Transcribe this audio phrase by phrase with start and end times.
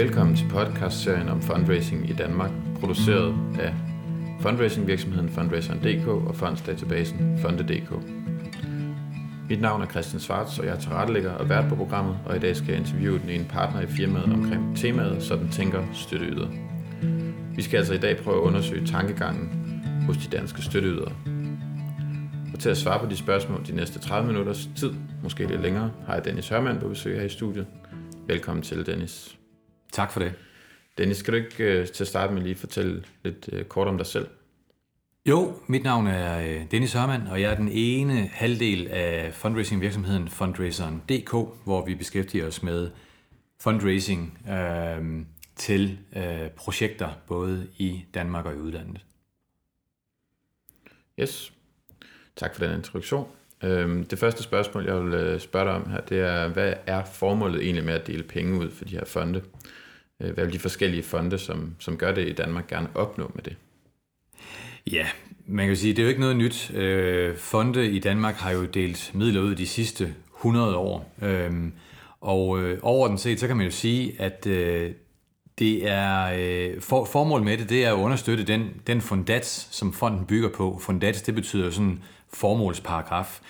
[0.00, 2.50] Velkommen til podcastserien om fundraising i Danmark,
[2.80, 3.74] produceret af
[4.40, 7.92] fundraisingvirksomheden Fundraiseren.dk og fondsdatabasen Fonde.dk.
[9.48, 12.38] Mit navn er Christian Svarts, og jeg er tilrettelægger og vært på programmet, og i
[12.38, 16.48] dag skal jeg interviewe den ene partner i firmaet omkring temaet, så den tænker støtteyder.
[17.56, 19.50] Vi skal altså i dag prøve at undersøge tankegangen
[20.06, 21.12] hos de danske støtteydere.
[22.52, 25.90] Og til at svare på de spørgsmål de næste 30 minutters tid, måske lidt længere,
[26.06, 27.66] har jeg Dennis Hørmand på besøg her i studiet.
[28.26, 29.39] Velkommen til, Dennis.
[29.92, 30.32] Tak for det.
[30.98, 33.96] Dennis, skal du ikke uh, til at starte med lige fortælle lidt uh, kort om
[33.96, 34.28] dig selv?
[35.26, 40.28] Jo, mit navn er øh, Dennis Hørmand, og jeg er den ene halvdel af fundraising-virksomheden
[40.28, 41.30] Fundraiseren.dk,
[41.64, 42.90] hvor vi beskæftiger os med
[43.60, 45.24] fundraising øh,
[45.56, 49.04] til øh, projekter både i Danmark og i udlandet.
[51.20, 51.52] Yes,
[52.36, 53.28] tak for den introduktion.
[53.62, 57.62] Øhm, det første spørgsmål, jeg vil spørge dig om her, det er, hvad er formålet
[57.62, 59.42] egentlig med at dele penge ud for de her fonde?
[60.20, 63.42] Øh, hvad vil de forskellige fonde, som, som gør det i Danmark, gerne opnå med
[63.42, 63.56] det?
[64.92, 65.06] Ja,
[65.46, 66.70] man kan sige, det er jo ikke noget nyt.
[66.74, 71.14] Øh, fonde i Danmark har jo delt midler ud de sidste 100 år.
[71.22, 71.52] Øh,
[72.20, 74.92] og øh, overordnet set, så kan man jo sige, at øh,
[75.58, 79.92] det er øh, for, formålet med det, det er at understøtte den, den fundats, som
[79.92, 80.78] fonden bygger på.
[80.82, 83.40] Fundats, det betyder sådan formålsparagraf.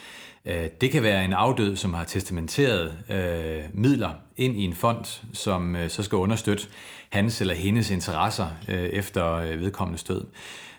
[0.45, 5.05] Øh, det kan være en afdød, som har testamenteret øh, midler ind i en fond,
[5.33, 6.67] som øh, så skal understøtte
[7.11, 10.25] hans eller hendes interesser øh, efter øh, vedkommende død.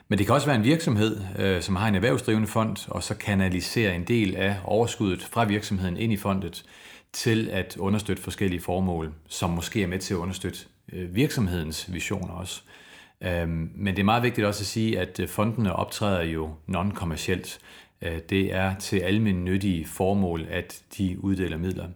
[0.07, 3.15] Men det kan også være en virksomhed, øh, som har en erhvervsdrivende fond, og så
[3.15, 6.63] kanaliserer en del af overskuddet fra virksomheden ind i fondet
[7.13, 10.59] til at understøtte forskellige formål, som måske er med til at understøtte
[10.93, 12.61] øh, virksomhedens visioner også.
[13.21, 17.59] Øh, men det er meget vigtigt også at sige, at øh, fondene optræder jo non-kommercielt.
[18.01, 21.87] Øh, det er til almindelige nyttige formål, at de uddeler midler.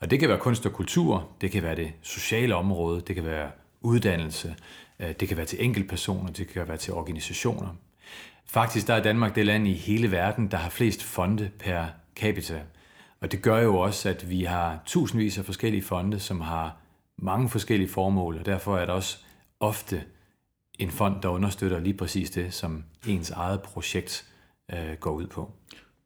[0.00, 3.24] Og det kan være kunst og kultur, det kan være det sociale område, det kan
[3.24, 3.50] være
[3.80, 4.56] uddannelse,
[5.00, 7.68] øh, det kan være til enkeltpersoner, det kan være til organisationer.
[8.46, 12.60] Faktisk der er Danmark det land i hele verden, der har flest fonde per capita.
[13.20, 16.76] Og det gør jo også, at vi har tusindvis af forskellige fonde, som har
[17.18, 19.18] mange forskellige formål, og derfor er der også
[19.60, 20.02] ofte
[20.78, 24.29] en fond, der understøtter lige præcis det, som ens eget projekt
[24.72, 25.50] øh, går ud på.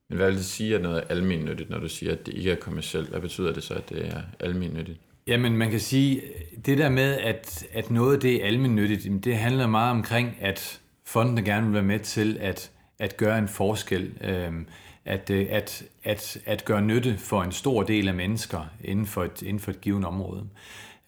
[0.09, 2.51] Men hvad vil det sige, at noget er almindeligt, når du siger, at det ikke
[2.51, 3.09] er kommercielt?
[3.09, 4.99] Hvad betyder det så, at det er almindeligt?
[5.27, 6.23] Jamen, man kan sige,
[6.67, 11.43] det der med, at, at noget det er almindeligt, det handler meget omkring, at fondene
[11.43, 14.67] gerne vil være med til at, at gøre en forskel, øhm,
[15.05, 19.25] at, øh, at, at, at gøre nytte for en stor del af mennesker inden for
[19.25, 20.49] et, inden for et givet område.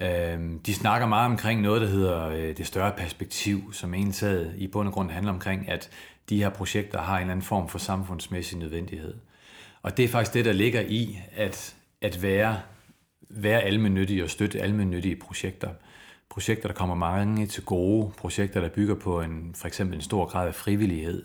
[0.01, 4.67] Øhm, de snakker meget omkring noget, der hedder øh, det større perspektiv, som egentlig i
[4.67, 5.91] bund og grund handler omkring, at
[6.29, 9.15] de her projekter har en eller anden form for samfundsmæssig nødvendighed.
[9.83, 12.61] Og det er faktisk det, der ligger i at, at være
[13.29, 15.71] være almennyttige og støtte almennyttige projekter.
[16.29, 20.27] Projekter, der kommer mange til gode, projekter, der bygger på en, for eksempel en stor
[20.27, 21.25] grad af frivillighed,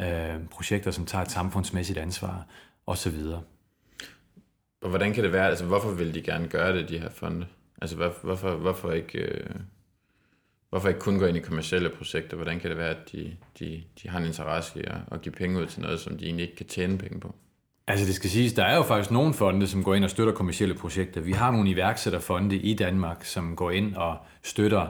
[0.00, 2.46] øh, projekter, som tager et samfundsmæssigt ansvar,
[2.86, 3.18] osv.
[4.82, 7.46] Og hvordan kan det være, altså hvorfor vil de gerne gøre det, de her fonde?
[7.82, 9.18] Altså hvorfor, hvorfor, hvorfor ikke...
[9.18, 9.50] Øh
[10.70, 12.36] Hvorfor ikke kun gå ind i kommersielle projekter?
[12.36, 15.32] Hvordan kan det være, at de, de, de har en interesse i at, at give
[15.32, 17.34] penge ud til noget, som de egentlig ikke kan tjene penge på?
[17.86, 20.32] Altså det skal siges, der er jo faktisk nogle fonde, som går ind og støtter
[20.32, 21.20] kommersielle projekter.
[21.20, 24.86] Vi har nogle iværksætterfonde i Danmark, som går ind og støtter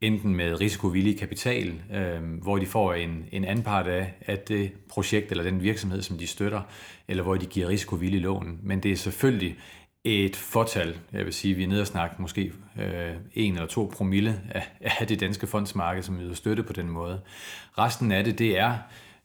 [0.00, 5.30] enten med risikovillig kapital, øh, hvor de får en, en anpart af, af det projekt
[5.30, 6.62] eller den virksomhed, som de støtter,
[7.08, 8.58] eller hvor de giver risikovillig lån.
[8.62, 9.56] Men det er selvfølgelig
[10.04, 13.92] et fortal, jeg vil sige, vi er nede og snakke måske øh, en eller to
[13.96, 14.62] promille af,
[15.00, 17.20] af det danske fondsmarked, som yder støtte på den måde.
[17.78, 18.78] Resten af det, det er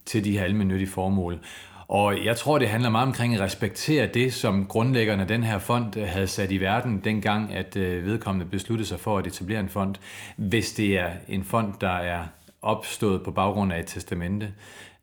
[0.06, 1.40] til de her almindelige formål.
[1.88, 5.60] Og jeg tror, det handler meget omkring at respektere det, som grundlæggerne af den her
[5.60, 9.60] fond øh, havde sat i verden, dengang at øh, vedkommende besluttede sig for at etablere
[9.60, 9.96] en fond,
[10.36, 12.24] hvis det er en fond, der er
[12.62, 14.54] opstået på baggrund af et testamente.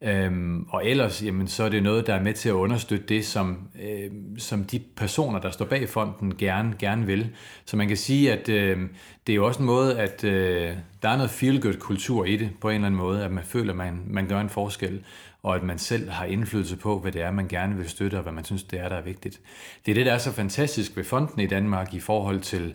[0.02, 3.26] Øhm, og ellers, jamen, så er det noget, der er med til at understøtte det,
[3.26, 7.30] som, øh, som de personer, der står bag fonden, gerne, gerne vil.
[7.64, 8.80] Så man kan sige, at øh,
[9.26, 10.72] det er jo også en måde, at øh,
[11.02, 13.76] der er noget feel-good-kultur i det, på en eller anden måde, at man føler, at
[13.76, 15.04] man, man gør en forskel
[15.46, 18.22] og at man selv har indflydelse på, hvad det er, man gerne vil støtte, og
[18.22, 19.40] hvad man synes, det er, der er vigtigt.
[19.86, 22.74] Det er det, der er så fantastisk ved fonden i Danmark i forhold til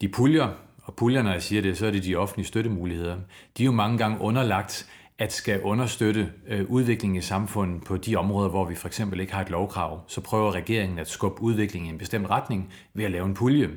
[0.00, 0.48] de puljer,
[0.82, 3.16] og puljerne, når jeg siger det, så er det de offentlige støttemuligheder.
[3.58, 4.86] De er jo mange gange underlagt
[5.20, 9.32] at skal understøtte øh, udviklingen i samfundet på de områder, hvor vi for eksempel ikke
[9.32, 13.10] har et lovkrav, så prøver regeringen at skubbe udviklingen i en bestemt retning ved at
[13.10, 13.70] lave en pulje.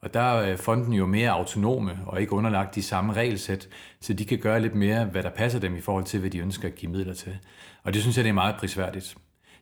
[0.00, 3.68] Og der er øh, fonden jo mere autonome og ikke underlagt de samme regelsæt,
[4.00, 6.38] så de kan gøre lidt mere, hvad der passer dem i forhold til, hvad de
[6.38, 7.38] ønsker at give midler til.
[7.84, 9.16] Og det synes jeg, det er meget prisværdigt.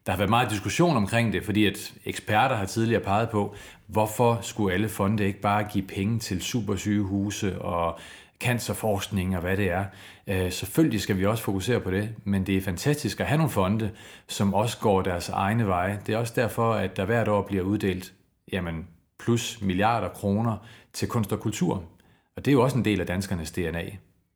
[0.07, 3.55] Der har været meget diskussion omkring det, fordi at eksperter har tidligere peget på,
[3.87, 7.99] hvorfor skulle alle fonde ikke bare give penge til supersygehuse og
[8.41, 9.85] cancerforskning og hvad det er.
[10.29, 13.53] Øh, selvfølgelig skal vi også fokusere på det, men det er fantastisk at have nogle
[13.53, 13.91] fonde,
[14.29, 16.01] som også går deres egne veje.
[16.07, 18.15] Det er også derfor, at der hvert år bliver uddelt
[18.53, 18.89] jamen,
[19.19, 20.57] plus milliarder kroner
[20.93, 21.85] til kunst og kultur.
[22.37, 23.91] Og det er jo også en del af danskernes DNA.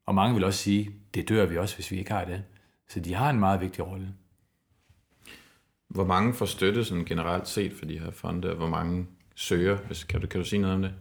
[0.07, 2.43] Og mange vil også sige, det dør vi også, hvis vi ikke har det.
[2.89, 4.09] Så de har en meget vigtig rolle.
[5.89, 9.77] Hvor mange får støtte sådan generelt set for de her fonde, og hvor mange søger?
[9.77, 10.95] Hvis, kan, du, kan du sige noget om det?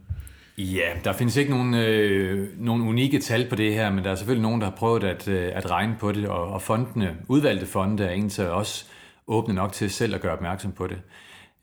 [0.59, 4.15] Ja, der findes ikke nogen, øh, nogen unikke tal på det her, men der er
[4.15, 7.65] selvfølgelig nogen, der har prøvet at, øh, at regne på det, og, og fondene, udvalgte
[7.65, 8.85] fonde er egentlig også
[9.27, 11.01] åbne nok til selv at gøre opmærksom på det.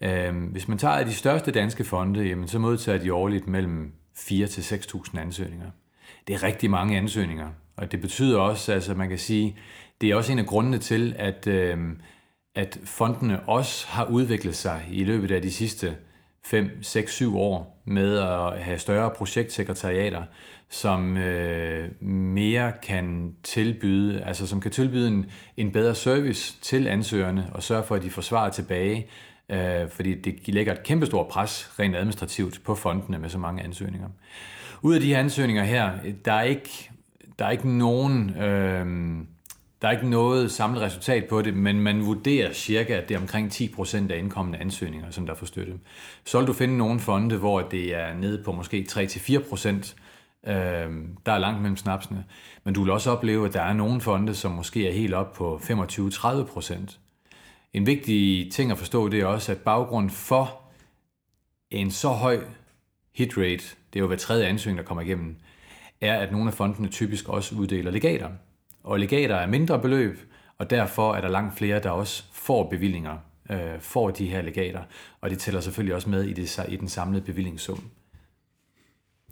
[0.00, 4.46] Øh, hvis man tager de største danske fonde, jamen, så modtager de årligt mellem 4
[4.46, 5.70] til 6.000 ansøgninger.
[6.26, 9.58] Det er rigtig mange ansøgninger, og det betyder også, altså man kan sige,
[10.00, 11.78] det er også en af grundene til, at, øh,
[12.54, 15.96] at fondene også har udviklet sig i løbet af de sidste
[16.50, 20.22] 5, 6, 7 år med at have større projektsekretariater,
[20.68, 25.26] som øh, mere kan tilbyde, altså som kan tilbyde en,
[25.56, 29.06] en bedre service til ansøgerne og sørge for, at de får svar tilbage,
[29.50, 34.08] øh, fordi det lægger et kæmpestort pres rent administrativt på fondene med så mange ansøgninger.
[34.82, 35.90] Ud af de her ansøgninger her,
[36.24, 36.90] der er ikke,
[37.38, 38.36] der er ikke nogen...
[38.36, 38.86] Øh,
[39.82, 43.20] der er ikke noget samlet resultat på det, men man vurderer cirka, at det er
[43.20, 45.74] omkring 10% af indkommende ansøgninger, som der får støtte.
[46.24, 49.94] Så vil du finde nogle fonde, hvor det er nede på måske 3-4%.
[50.46, 50.54] Øh,
[51.26, 52.24] der er langt mellem snapsene.
[52.64, 55.32] Men du vil også opleve, at der er nogle fonde, som måske er helt op
[55.32, 56.98] på 25-30%.
[57.72, 60.60] En vigtig ting at forstå, det er også, at baggrunden for
[61.70, 62.40] en så høj
[63.14, 65.36] hit rate, det er jo hver tredje ansøgning, der kommer igennem,
[66.00, 68.28] er, at nogle af fondene typisk også uddeler legater.
[68.86, 70.18] Og legater er mindre beløb,
[70.58, 73.18] og derfor er der langt flere, der også får bevillinger,
[73.50, 74.82] øh, får de her legater.
[75.20, 77.90] Og det tæller selvfølgelig også med i, det, i den samlede bevillingssum.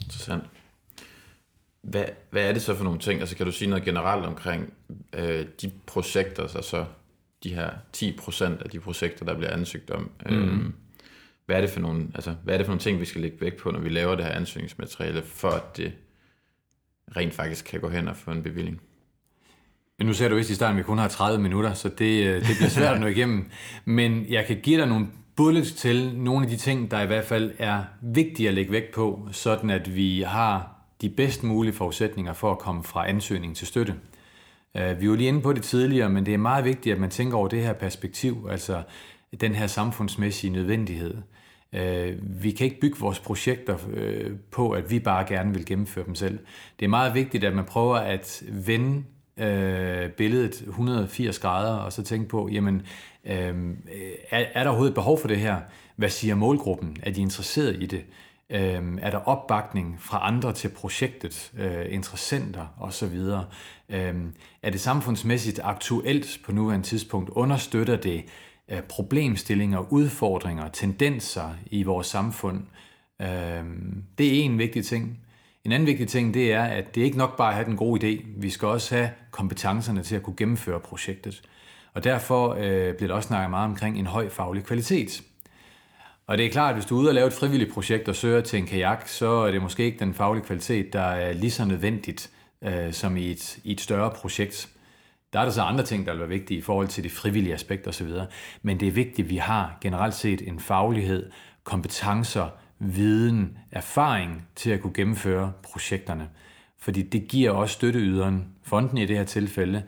[0.03, 0.43] Interessant.
[1.83, 3.21] Hvad, hvad er det så for nogle ting?
[3.21, 4.73] Altså kan du sige noget generelt omkring
[5.13, 6.85] øh, de projekter, altså
[7.43, 10.11] de her 10% af de projekter, der bliver ansøgt om?
[10.27, 10.35] Mm.
[10.35, 10.75] Øhm,
[11.47, 13.41] hvad er det for nogle, altså, hvad er det for nogle ting, vi skal lægge
[13.41, 15.93] vægt på, når vi laver det her ansøgningsmateriale, for at det
[17.17, 18.81] rent faktisk kan gå hen og få en bevilling?
[20.03, 22.35] Nu ser du vist i starten, at vi kun har 30 minutter, så det, øh,
[22.35, 23.51] det bliver svært at nå igennem.
[23.85, 25.07] Men jeg kan give dig nogle
[25.37, 28.95] bullets til nogle af de ting, der i hvert fald er vigtige at lægge vægt
[28.95, 33.67] på, sådan at vi har de bedst mulige forudsætninger for at komme fra ansøgning til
[33.67, 33.95] støtte.
[34.77, 37.11] Øh, vi var lige inde på det tidligere, men det er meget vigtigt, at man
[37.11, 38.83] tænker over det her perspektiv, altså
[39.41, 41.17] den her samfundsmæssige nødvendighed.
[41.73, 43.79] Øh, vi kan ikke bygge vores projekter
[44.51, 46.39] på, at vi bare gerne vil gennemføre dem selv.
[46.81, 49.05] Det er meget vigtigt, at man prøver at vende
[49.37, 52.83] øh, billedet 180 grader, og så tænke på, jamen,
[53.25, 53.71] øh,
[54.31, 55.57] er, er der overhovedet behov for det her?
[55.97, 56.97] Hvad siger målgruppen?
[57.03, 58.05] Er de interesseret i det?
[58.51, 63.17] Øh, er der opbakning fra andre til projektet, øh, interessenter osv.?
[63.89, 64.15] Øh,
[64.63, 67.31] er det samfundsmæssigt aktuelt på nuværende tidspunkt?
[67.31, 68.25] Understøtter det
[68.69, 72.63] øh, problemstillinger, udfordringer, tendenser i vores samfund?
[73.23, 73.65] Øh,
[74.19, 75.24] det er en vigtig ting.
[75.65, 78.07] En anden vigtig ting, det er, at det ikke nok bare at have den gode
[78.07, 78.27] idé.
[78.37, 81.43] Vi skal også have kompetencerne til at kunne gennemføre projektet.
[81.95, 85.23] Og derfor øh, bliver der også snakket meget omkring en høj faglig kvalitet.
[86.27, 88.15] Og det er klart, at hvis du er ude og lave et frivilligt projekt og
[88.15, 91.51] søger til en kajak, så er det måske ikke den faglige kvalitet, der er lige
[91.51, 92.31] så nødvendigt
[92.63, 94.69] øh, som i et, i et større projekt.
[95.33, 97.55] Der er der så andre ting, der vil være vigtige i forhold til det frivillige
[97.55, 98.09] aspekt osv.
[98.63, 101.31] Men det er vigtigt, at vi har generelt set en faglighed,
[101.65, 106.29] kompetencer, viden, erfaring til at kunne gennemføre projekterne.
[106.79, 109.83] Fordi det giver også støtteyderen, fonden i det her tilfælde,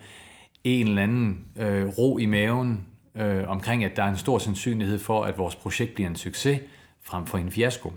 [0.64, 4.98] en eller anden øh, ro i maven øh, omkring, at der er en stor sandsynlighed
[4.98, 6.60] for, at vores projekt bliver en succes
[7.02, 7.92] frem for en fiasko.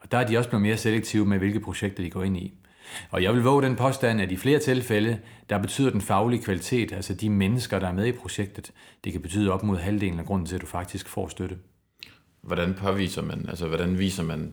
[0.00, 2.54] Og der er de også blevet mere selektive med, hvilke projekter de går ind i.
[3.10, 5.18] Og jeg vil våge den påstand, at i flere tilfælde,
[5.50, 8.72] der betyder den faglige kvalitet, altså de mennesker, der er med i projektet,
[9.04, 11.58] det kan betyde op mod halvdelen af grunden til, at du faktisk får støtte
[12.46, 14.52] hvordan påviser man, altså hvordan viser man,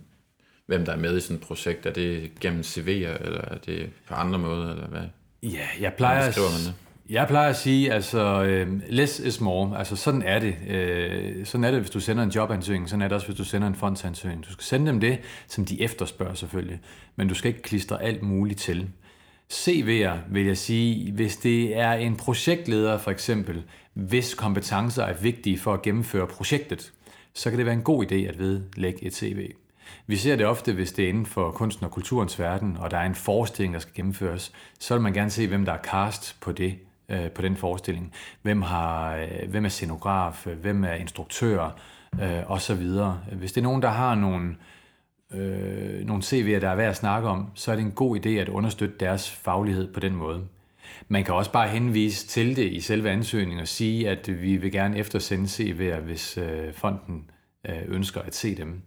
[0.65, 1.85] hvem der er med i sådan et projekt?
[1.85, 5.01] Er det gennem CV'er, eller er det på andre måder, eller hvad?
[5.43, 6.73] Ja, jeg plejer, skriver man det?
[7.09, 9.77] Jeg plejer at sige, altså, uh, less is more.
[9.77, 10.55] Altså, sådan er det.
[10.61, 12.89] Uh, sådan er det, hvis du sender en jobansøgning.
[12.89, 14.45] Sådan er det også, hvis du sender en fondsansøgning.
[14.45, 16.79] Du skal sende dem det, som de efterspørger selvfølgelig.
[17.15, 18.89] Men du skal ikke klistre alt muligt til.
[19.53, 25.59] CV'er vil jeg sige, hvis det er en projektleder for eksempel, hvis kompetencer er vigtige
[25.59, 26.91] for at gennemføre projektet,
[27.33, 29.51] så kan det være en god idé at vedlægge et CV.
[30.07, 32.97] Vi ser det ofte, hvis det er inden for kunsten og kulturens verden, og der
[32.97, 36.37] er en forestilling, der skal gennemføres, så vil man gerne se, hvem der er cast
[36.41, 36.75] på det
[37.09, 38.13] øh, på den forestilling.
[38.41, 41.69] Hvem, har, øh, hvem er scenograf, øh, hvem er instruktør,
[42.21, 43.19] øh, og så videre.
[43.31, 44.55] Hvis det er nogen, der har nogle,
[45.31, 48.29] øh, nogle CV'er, der er værd at snakke om, så er det en god idé
[48.29, 50.47] at understøtte deres faglighed på den måde.
[51.07, 54.71] Man kan også bare henvise til det i selve ansøgningen og sige, at vi vil
[54.71, 57.29] gerne eftersende CV'er, hvis øh, fonden
[57.69, 58.81] øh, ønsker at se dem.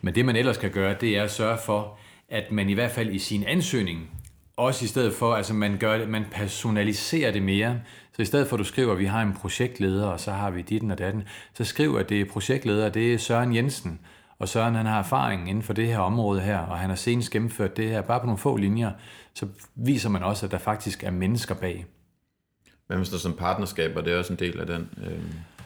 [0.00, 2.90] Men det man ellers kan gøre, det er at sørge for, at man i hvert
[2.90, 4.10] fald i sin ansøgning,
[4.56, 7.80] også i stedet for, altså man gør det, man personaliserer det mere.
[8.12, 10.50] Så i stedet for, at du skriver, at vi har en projektleder, og så har
[10.50, 11.22] vi dit og datten,
[11.54, 14.00] så skriv, at det er projektleder, det er Søren Jensen.
[14.38, 17.30] Og Søren han har erfaring inden for det her område her, og han har senest
[17.30, 18.90] gennemført det her, bare på nogle få linjer,
[19.34, 21.86] så viser man også, at der faktisk er mennesker bag.
[22.86, 24.88] Hvad hvis der som partnerskaber, det er også en del af den?
[25.06, 25.22] Øh...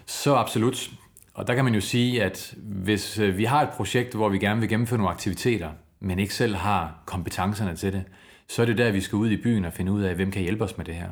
[0.07, 0.91] Så absolut.
[1.35, 4.39] Og der kan man jo sige, at hvis øh, vi har et projekt, hvor vi
[4.39, 5.71] gerne vil gennemføre nogle aktiviteter,
[6.01, 8.05] men ikke selv har kompetencerne til det,
[8.49, 10.43] så er det der, vi skal ud i byen og finde ud af, hvem kan
[10.43, 11.09] hjælpe os med det her.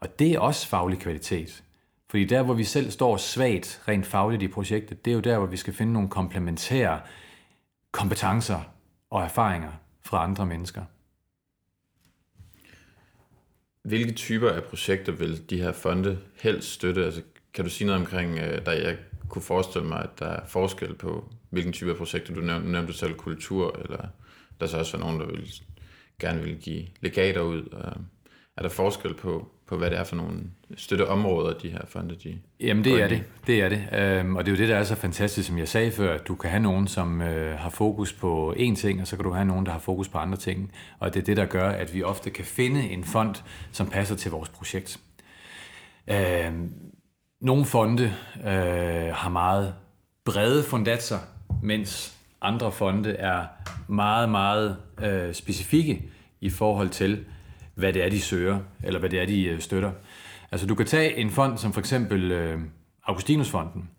[0.00, 1.62] Og det er også faglig kvalitet.
[2.10, 5.38] Fordi der, hvor vi selv står svagt rent fagligt i projektet, det er jo der,
[5.38, 7.00] hvor vi skal finde nogle komplementære
[7.92, 8.60] kompetencer
[9.10, 9.70] og erfaringer
[10.04, 10.82] fra andre mennesker.
[13.88, 17.04] Hvilke typer af projekter vil de her fonde helst støtte?
[17.04, 17.22] Altså,
[17.54, 18.96] kan du sige noget omkring, øh, der jeg
[19.28, 22.92] kunne forestille mig, at der er forskel på, hvilken type af projekter du nævnte, nævnte
[22.92, 24.06] selv kultur, eller
[24.60, 25.52] der så også være nogen, der vil,
[26.20, 27.62] gerne vil give legater ud.
[28.56, 30.40] Er der forskel på, på, hvad det er for nogle
[30.76, 33.88] støtteområder, de her fonde, de Jamen det er det, det er det.
[33.92, 36.28] Øhm, og det er jo det, der er så fantastisk, som jeg sagde før, at
[36.28, 39.32] du kan have nogen, som øh, har fokus på én ting, og så kan du
[39.32, 40.72] have nogen, der har fokus på andre ting.
[40.98, 43.34] Og det er det, der gør, at vi ofte kan finde en fond,
[43.72, 45.00] som passer til vores projekt.
[46.10, 46.72] Øhm,
[47.40, 48.14] nogle fonde
[48.46, 49.74] øh, har meget
[50.24, 51.18] brede fondatser,
[51.62, 53.44] mens andre fonde er
[53.88, 56.02] meget, meget øh, specifikke
[56.40, 57.24] i forhold til,
[57.78, 59.92] hvad det er, de søger, eller hvad det er, de øh, støtter.
[60.52, 62.60] Altså du kan tage en fond som for eksempel øh,
[63.04, 63.90] Augustinusfonden.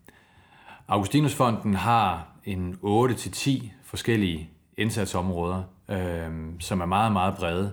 [0.88, 7.72] Augustinusfonden har en 8-10 forskellige indsatsområder, øh, som er meget, meget brede.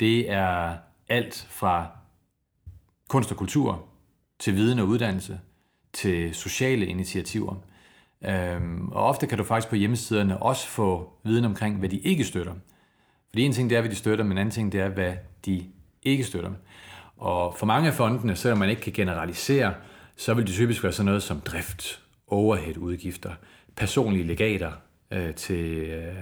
[0.00, 0.76] Det er
[1.08, 1.86] alt fra
[3.08, 3.84] kunst og kultur,
[4.38, 5.40] til viden og uddannelse,
[5.92, 7.54] til sociale initiativer.
[8.24, 8.60] Øh,
[8.92, 12.52] og ofte kan du faktisk på hjemmesiderne også få viden omkring, hvad de ikke støtter.
[13.34, 15.12] Fordi en ting det er, hvad de støtter, men en anden ting det er, hvad
[15.46, 15.64] de
[16.02, 16.50] ikke støtter.
[17.16, 19.74] Og for mange af fondene, selvom man ikke kan generalisere,
[20.16, 23.32] så vil det typisk være sådan noget som drift, overhead-udgifter,
[23.76, 24.72] personlige legater
[25.10, 26.14] øh, til, øh,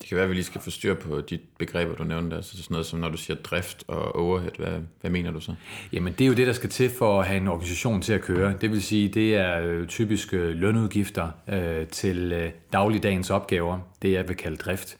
[0.00, 2.36] det kan være, at vi lige skal få styr på de begreber, du nævnte.
[2.36, 5.54] Altså sådan noget som, når du siger drift og overhead, hvad, hvad mener du så?
[5.92, 8.20] Jamen, det er jo det, der skal til for at have en organisation til at
[8.20, 8.54] køre.
[8.60, 13.78] Det vil sige, det er øh, typiske lønudgifter øh, til øh, dagligdagens opgaver.
[14.02, 14.96] Det jeg vil kalde drift.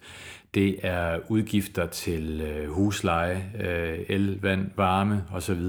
[0.54, 5.60] Det er udgifter til øh, husleje, øh, el, vand, varme osv.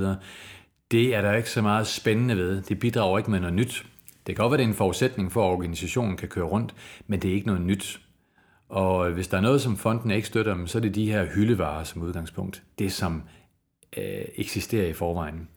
[0.91, 2.61] Det er der ikke så meget spændende ved.
[2.61, 3.85] Det bidrager ikke med noget nyt.
[4.27, 6.75] Det kan godt være, det er en forudsætning for, at organisationen kan køre rundt,
[7.07, 8.01] men det er ikke noget nyt.
[8.69, 11.83] Og hvis der er noget, som fonden ikke støtter, så er det de her hyldevarer
[11.83, 12.63] som udgangspunkt.
[12.79, 13.23] Det, som
[13.97, 15.47] øh, eksisterer i forvejen.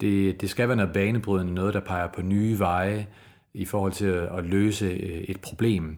[0.00, 3.06] Det, det skal være noget banebrydende, noget, der peger på nye veje
[3.54, 5.96] i forhold til at, at løse øh, et problem.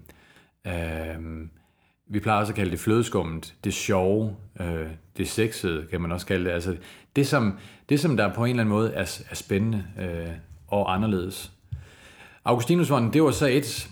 [0.66, 1.48] Øh,
[2.06, 4.86] vi plejer også at kalde det flødeskummet, det sjove, øh,
[5.16, 6.50] det sexede, kan man også kalde det.
[6.50, 6.76] Altså,
[7.16, 7.58] det, som,
[7.88, 10.30] det, som der på en eller anden måde er, er spændende øh,
[10.68, 11.52] og anderledes.
[12.44, 13.90] Augustinusfonden, det var så et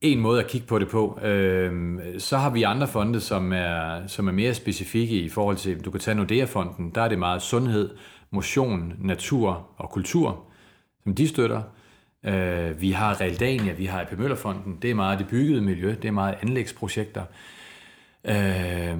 [0.00, 1.18] en måde at kigge på det på.
[1.22, 5.84] Øh, så har vi andre fonde, som er, som er mere specifikke i forhold til,
[5.84, 7.90] du kan tage Nordea-fonden, der er det meget sundhed,
[8.30, 10.44] motion, natur og kultur,
[11.04, 11.62] som de støtter.
[12.24, 16.08] Øh, vi har Realdania, vi har AP Møllerfonden, det er meget det byggede miljø, det
[16.08, 17.24] er meget anlægsprojekter.
[18.24, 18.98] Øh,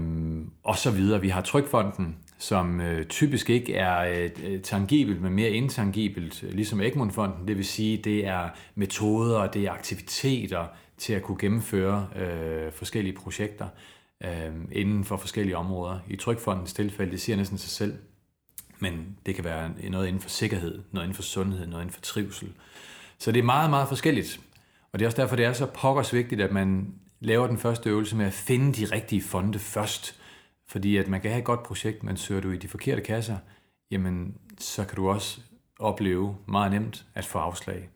[0.63, 1.21] og så videre.
[1.21, 7.49] Vi har Trykfonden, som øh, typisk ikke er øh, tangibelt, men mere intangibelt, ligesom Egmundfonden.
[7.49, 10.67] Det vil sige, det er metoder, det er aktiviteter,
[10.99, 13.69] til at kunne gennemføre øh, forskellige projekter
[14.25, 15.99] øh, inden for forskellige områder.
[16.09, 17.95] I Trykfondens tilfælde, det siger næsten sig selv,
[18.79, 22.01] men det kan være noget inden for sikkerhed, noget inden for sundhed, noget inden for
[22.01, 22.53] trivsel.
[23.19, 24.41] Så det er meget, meget forskelligt.
[24.93, 27.91] Og det er også derfor, det er så pokkers vigtigt, at man laver den første
[27.91, 30.21] øvelse med at finde de rigtige fonde først.
[30.69, 33.37] Fordi at man kan have et godt projekt, men søger du i de forkerte kasser,
[33.91, 35.41] jamen så kan du også
[35.79, 37.89] opleve meget nemt at få afslag.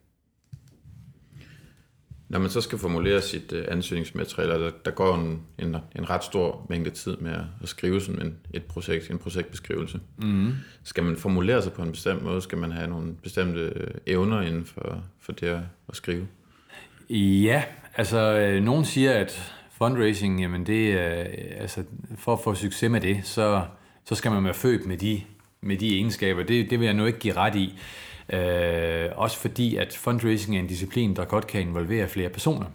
[2.32, 6.24] Når man så skal formulere sit øh, ansøgningsmateriale, der, der går en, en, en ret
[6.24, 10.00] stor mængde tid med at, skrive sådan en, et projekt, en projektbeskrivelse.
[10.18, 10.52] Mm.
[10.84, 12.40] Skal man formulere sig på en bestemt måde?
[12.40, 16.26] Skal man have nogle bestemte øh, evner inden for, for det at, at skrive?
[17.10, 17.62] Ja,
[17.96, 21.84] altså øh, nogen siger, at fundraising, jamen det, øh, altså
[22.18, 23.62] for at få succes med det, så,
[24.04, 25.22] så skal man være født med de
[25.64, 27.78] med de egenskaber, det, det vil jeg nu ikke give ret i.
[28.32, 32.66] Øh, også fordi, at fundraising er en disciplin, der godt kan involvere flere personer.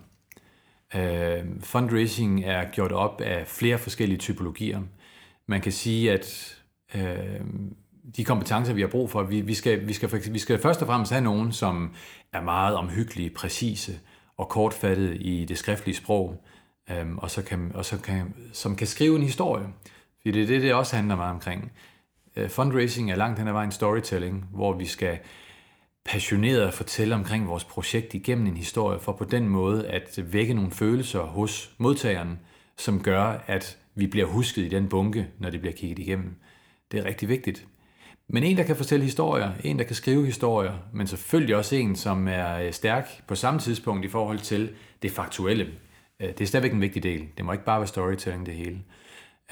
[0.95, 4.81] Øh, fundraising er gjort op af flere forskellige typologier.
[5.47, 6.57] Man kan sige, at
[6.95, 7.41] øh,
[8.15, 10.87] de kompetencer, vi har brug for, vi, vi, skal, vi, skal, vi skal først og
[10.87, 11.93] fremmest have nogen, som
[12.33, 13.99] er meget omhyggelige, præcise
[14.37, 16.43] og kortfattede i det skriftlige sprog,
[16.91, 19.67] øh, og, så kan, og så kan, som kan skrive en historie.
[20.21, 21.71] Fordi det er det, det også handler meget omkring.
[22.35, 25.19] Øh, fundraising er langt hen ad vejen storytelling, hvor vi skal
[26.07, 30.71] passioneret fortælle omkring vores projekt igennem en historie, for på den måde at vække nogle
[30.71, 32.39] følelser hos modtageren,
[32.77, 36.35] som gør, at vi bliver husket i den bunke, når det bliver kigget igennem.
[36.91, 37.65] Det er rigtig vigtigt.
[38.27, 41.95] Men en, der kan fortælle historier, en, der kan skrive historier, men selvfølgelig også en,
[41.95, 44.69] som er øh, stærk på samme tidspunkt i forhold til
[45.01, 45.67] det faktuelle.
[46.19, 47.27] Øh, det er stadigvæk en vigtig del.
[47.37, 48.79] Det må ikke bare være storytelling, det hele.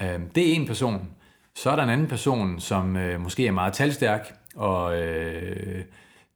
[0.02, 1.10] Øh, det er en person.
[1.54, 5.84] Så er der en anden person, som måske er meget talstærk og øh,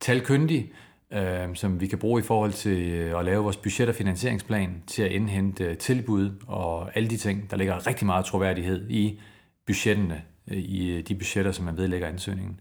[0.00, 0.73] talkyndig,
[1.12, 4.83] øh, som vi kan bruge i forhold til øh, at lave vores budget- og finansieringsplan
[4.87, 7.50] til at indhente øh, tilbud og alle de ting.
[7.50, 9.21] Der ligger rigtig meget troværdighed i
[9.66, 12.61] budgettene, øh, i de budgetter, som man vedlægger ansøgningen.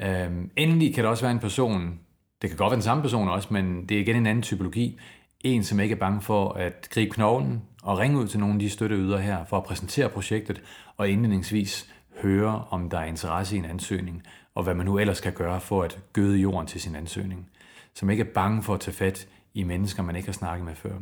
[0.00, 1.98] Øh, endelig kan der også være en person,
[2.42, 4.98] det kan godt være den samme person også, men det er igen en anden typologi.
[5.40, 8.60] En, som ikke er bange for at gribe knoglen og ringe ud til nogle af
[8.60, 10.62] de støtteyder her for at præsentere projektet
[10.96, 14.22] og indledningsvis høre, om der er interesse i en ansøgning,
[14.54, 17.50] og hvad man nu ellers kan gøre for at gøde jorden til sin ansøgning.
[17.94, 20.74] Som ikke er bange for at tage fat i mennesker, man ikke har snakket med
[20.74, 20.94] før.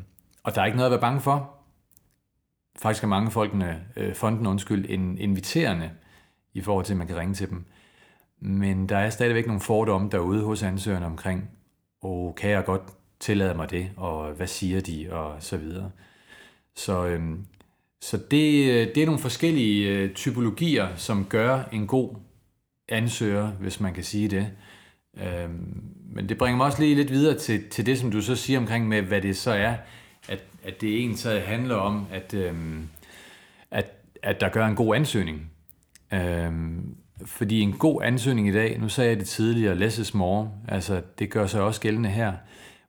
[0.43, 1.55] Og der er ikke noget at være bange for.
[2.78, 5.90] Faktisk er mange folkene, øh, fonden undskyld, en inviterende
[6.55, 7.64] i forhold til, at man kan ringe til dem.
[8.40, 11.50] Men der er stadigvæk nogle fordomme derude hos ansøgerne omkring,
[12.02, 12.83] og kan jeg godt
[13.21, 15.90] tillade mig det, og hvad siger de, og så videre.
[16.75, 17.47] Så, øhm,
[18.00, 22.14] så det, øh, det er nogle forskellige øh, typologier, som gør en god
[22.88, 24.50] ansøger, hvis man kan sige det.
[25.16, 28.37] Øhm, men det bringer mig også lige lidt videre til, til det, som du så
[28.37, 29.75] siger omkring med, hvad det så er,
[30.28, 32.88] at, at det egentlig så handler om, at, øhm,
[33.70, 33.87] at,
[34.22, 35.51] at der gør en god ansøgning.
[36.12, 36.96] Øhm,
[37.27, 41.03] fordi en god ansøgning i dag, nu sagde jeg det tidligere, less is more, altså
[41.18, 42.33] det gør sig også gældende her.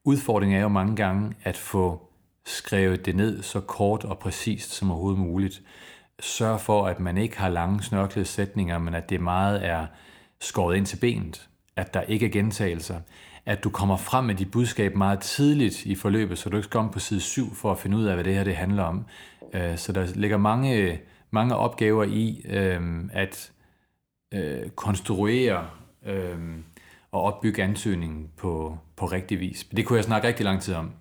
[0.04, 2.10] Udfordringen er jo mange gange at få
[2.46, 5.62] skrevet det ned så kort og præcist som overhovedet muligt
[6.20, 9.88] sørge for, at man ikke har lange snørklede sætninger, men at det meget er
[10.42, 13.00] skåret ind til benet, at der ikke er gentagelser,
[13.46, 16.78] at du kommer frem med dit budskab meget tidligt i forløbet, så du ikke skal
[16.78, 19.06] om på side 7 for at finde ud af, hvad det her det handler om.
[19.54, 21.00] Øh, så der ligger mange,
[21.32, 22.82] mange opgaver i øh,
[23.14, 23.52] at
[24.34, 25.68] øh, konstruere
[27.12, 29.68] og opbygge ansøgningen på, på rigtig vis.
[29.76, 30.92] Det kunne jeg snakke rigtig lang tid om.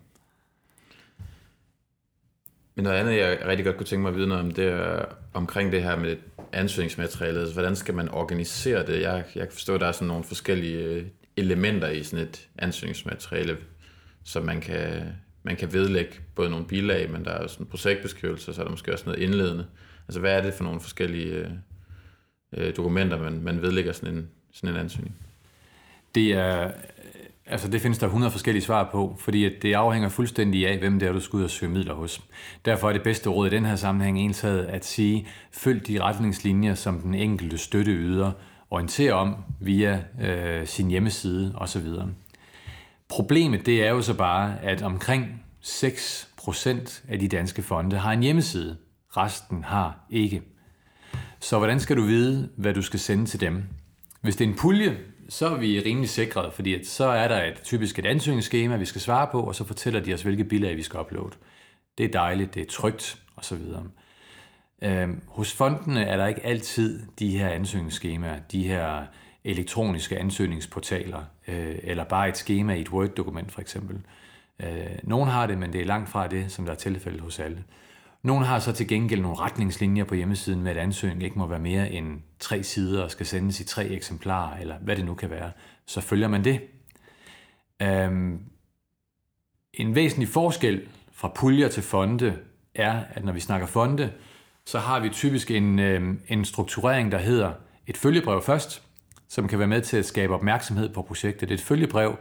[2.79, 5.05] Men noget andet, jeg rigtig godt kunne tænke mig at vide noget om, det er
[5.35, 6.17] omkring det her med
[6.53, 7.41] ansøgningsmaterialet.
[7.41, 9.03] Altså, hvordan skal man organisere det?
[9.03, 12.49] Jeg, jeg kan forstå, at der er sådan nogle forskellige øh, elementer i sådan et
[12.59, 13.57] ansøgningsmateriale,
[14.25, 15.13] som man kan,
[15.43, 18.71] man kan vedlægge både nogle bilag, men der er sådan en projektbeskrivelse, så er der
[18.71, 19.67] måske også noget indledende.
[20.09, 21.51] Altså, hvad er det for nogle forskellige øh,
[22.57, 25.17] øh dokumenter, man, man vedlægger sådan en, sådan en ansøgning?
[26.15, 26.71] Det er
[27.51, 30.99] Altså det findes der 100 forskellige svar på, fordi at det afhænger fuldstændig af, hvem
[30.99, 32.21] det er, du skal ud og søge midler hos.
[32.65, 36.75] Derfor er det bedste råd i den her sammenhæng ensad at sige, følg de retningslinjer,
[36.75, 38.33] som den enkelte støtteyder
[38.71, 41.87] orienterer om via øh, sin hjemmeside osv.
[43.09, 48.23] Problemet det er jo så bare, at omkring 6% af de danske fonde har en
[48.23, 48.77] hjemmeside.
[49.17, 50.43] Resten har ikke.
[51.41, 53.63] Så hvordan skal du vide, hvad du skal sende til dem?
[54.21, 54.97] Hvis det er en pulje,
[55.29, 58.85] så er vi rimelig sikret, fordi at så er der et typisk et ansøgningsskema, vi
[58.85, 61.37] skal svare på, og så fortæller de os, hvilke bilag vi skal uploade.
[61.99, 63.61] Det er dejligt, det er trygt osv.
[64.83, 69.07] Øhm, hos fondene er der ikke altid de her ansøgningsskemaer, de her
[69.45, 74.01] elektroniske ansøgningsportaler, øh, eller bare et skema i et Word-dokument for eksempel.
[74.61, 77.39] Øh, nogle har det, men det er langt fra det, som der er tilfældet hos
[77.39, 77.65] alle.
[78.23, 81.59] Nogle har så til gengæld nogle retningslinjer på hjemmesiden med, at ansøgningen ikke må være
[81.59, 85.31] mere end tre sider og skal sendes i tre eksemplarer, eller hvad det nu kan
[85.31, 85.51] være.
[85.87, 86.61] Så følger man det.
[87.83, 88.41] Øhm,
[89.75, 92.39] en væsentlig forskel fra puljer til fonde
[92.75, 94.13] er, at når vi snakker fonde,
[94.65, 97.53] så har vi typisk en, øh, en strukturering, der hedder
[97.87, 98.83] et følgebrev først,
[99.29, 101.51] som kan være med til at skabe opmærksomhed på projektet.
[101.51, 102.17] Et følgebrev,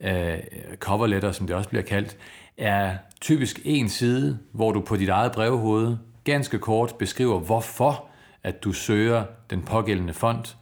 [0.00, 0.38] øh,
[0.78, 2.16] cover letter, som det også bliver kaldt,
[2.58, 8.06] er typisk en side, hvor du på dit eget brevhoved ganske kort beskriver, hvorfor
[8.42, 10.56] at du søger den pågældende fond,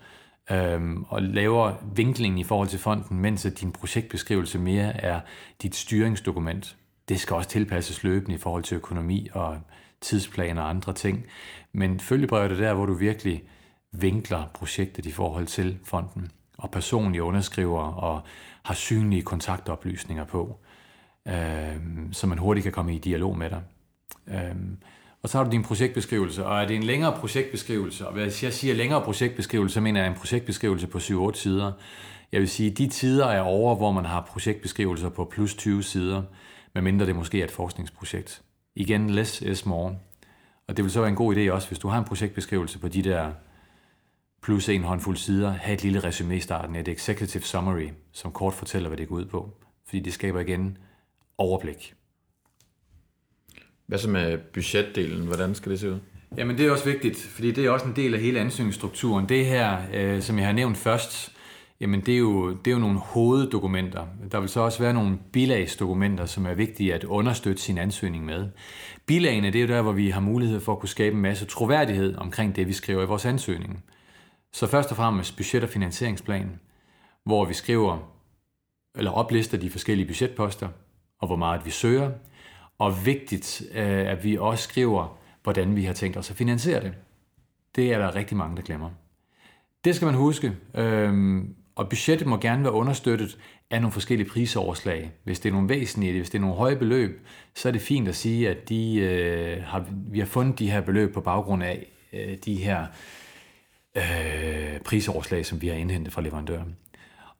[0.50, 5.20] øhm, og laver vinklingen i forhold til fonden, mens at din projektbeskrivelse mere er
[5.62, 6.76] dit styringsdokument.
[7.08, 9.58] Det skal også tilpasses løbende i forhold til økonomi og
[10.00, 11.24] tidsplaner og andre ting.
[11.72, 13.42] Men følgebrevet er der, hvor du virkelig
[13.92, 18.22] vinkler projektet i forhold til fonden, og personligt underskriver og
[18.62, 20.58] har synlige kontaktoplysninger på,
[21.28, 21.76] øh,
[22.12, 23.62] så man hurtigt kan komme i dialog med dig.
[24.28, 24.56] Øh,
[25.22, 28.52] og så har du din projektbeskrivelse, og er det en længere projektbeskrivelse, og hvis jeg
[28.52, 31.72] siger længere projektbeskrivelse, så mener jeg en projektbeskrivelse på 7-8 sider.
[32.32, 35.82] Jeg vil sige, at de tider er over, hvor man har projektbeskrivelser på plus 20
[35.82, 36.22] sider,
[36.74, 38.42] medmindre det måske er et forskningsprojekt.
[38.74, 39.96] Igen, less is more.
[40.68, 42.88] Og det vil så være en god idé også, hvis du har en projektbeskrivelse på
[42.88, 43.32] de der
[44.42, 48.54] plus en håndfuld sider, have et lille resume i starten, et executive summary, som kort
[48.54, 49.50] fortæller, hvad det går ud på.
[49.86, 50.78] Fordi det skaber igen
[51.42, 51.94] overblik.
[53.86, 55.26] Hvad så med budgetdelen?
[55.26, 55.98] Hvordan skal det se ud?
[56.36, 59.28] Jamen det er også vigtigt, fordi det er også en del af hele ansøgningsstrukturen.
[59.28, 61.32] Det her, øh, som jeg har nævnt først,
[61.80, 64.06] jamen det er, jo, det er jo nogle hoveddokumenter.
[64.32, 68.48] Der vil så også være nogle bilagsdokumenter, som er vigtige at understøtte sin ansøgning med.
[69.06, 71.44] Bilagene, det er jo der, hvor vi har mulighed for at kunne skabe en masse
[71.44, 73.84] troværdighed omkring det, vi skriver i vores ansøgning.
[74.52, 76.60] Så først og fremmest budget- og finansieringsplan,
[77.24, 77.98] hvor vi skriver
[78.94, 80.68] eller oplister de forskellige budgetposter,
[81.22, 82.10] og hvor meget vi søger,
[82.78, 86.92] og vigtigt, øh, at vi også skriver, hvordan vi har tænkt os at finansiere det.
[87.76, 88.90] Det er der rigtig mange, der glemmer.
[89.84, 91.42] Det skal man huske, øh,
[91.76, 93.38] og budgettet må gerne være understøttet
[93.70, 95.12] af nogle forskellige prisoverslag.
[95.24, 98.08] Hvis det er nogle væsentlige, hvis det er nogle høje beløb, så er det fint
[98.08, 101.86] at sige, at de, øh, har, vi har fundet de her beløb på baggrund af
[102.12, 102.86] øh, de her
[103.96, 106.76] øh, prisoverslag, som vi har indhentet fra leverandøren.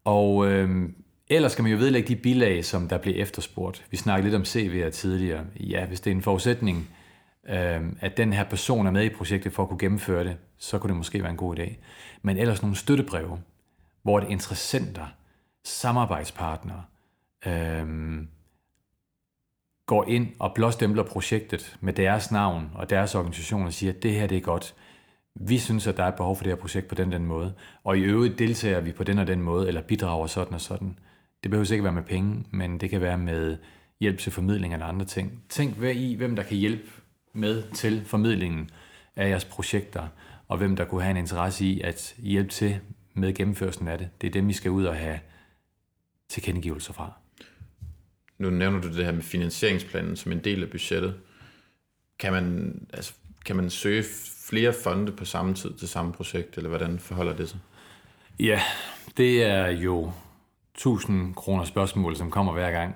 [0.05, 0.89] Og øh,
[1.35, 3.87] ellers skal man jo vedlægge de bilag, som der bliver efterspurgt.
[3.91, 5.45] Vi snakkede lidt om CV'er tidligere.
[5.61, 6.91] Ja, hvis det er en forudsætning,
[7.49, 10.79] øh, at den her person er med i projektet for at kunne gennemføre det, så
[10.79, 11.75] kunne det måske være en god idé.
[12.23, 13.39] Men ellers nogle støttebreve,
[14.03, 15.07] hvor det interessenter,
[15.65, 16.85] samarbejdspartnere,
[17.47, 17.87] øh,
[19.87, 24.13] går ind og blåstempler projektet med deres navn og deres organisation og siger, at det
[24.13, 24.75] her det er godt
[25.35, 27.55] vi synes, at der er et behov for det her projekt på den den måde,
[27.85, 30.99] og i øvrigt deltager vi på den og den måde, eller bidrager sådan og sådan.
[31.43, 33.57] Det behøver ikke være med penge, men det kan være med
[34.01, 35.43] hjælp til formidling eller andre ting.
[35.49, 36.83] Tænk hvad i, hvem der kan hjælpe
[37.33, 38.71] med til formidlingen
[39.17, 40.09] af jeres projekter,
[40.49, 42.79] og hvem der kunne have en interesse i at hjælpe til
[43.15, 44.09] med gennemførelsen af det.
[44.21, 45.21] Det er dem, vi skal ud og have
[46.29, 47.13] tilkendegivelser fra.
[48.39, 51.15] Nu nævner du det her med finansieringsplanen som en del af budgettet.
[52.19, 53.15] Kan man, altså,
[53.47, 54.05] kan man søge
[54.49, 57.59] flere fonde på samme tid til samme projekt, eller hvordan forholder det sig?
[58.41, 58.61] Ja,
[59.17, 60.13] det er jo
[60.75, 62.95] 1000 kroner spørgsmål, som kommer hver gang.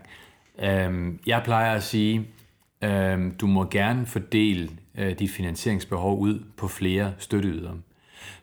[0.59, 2.27] Øhm, jeg plejer at sige,
[2.85, 7.75] øhm, du må gerne fordele øh, dit finansieringsbehov ud på flere støtteydere.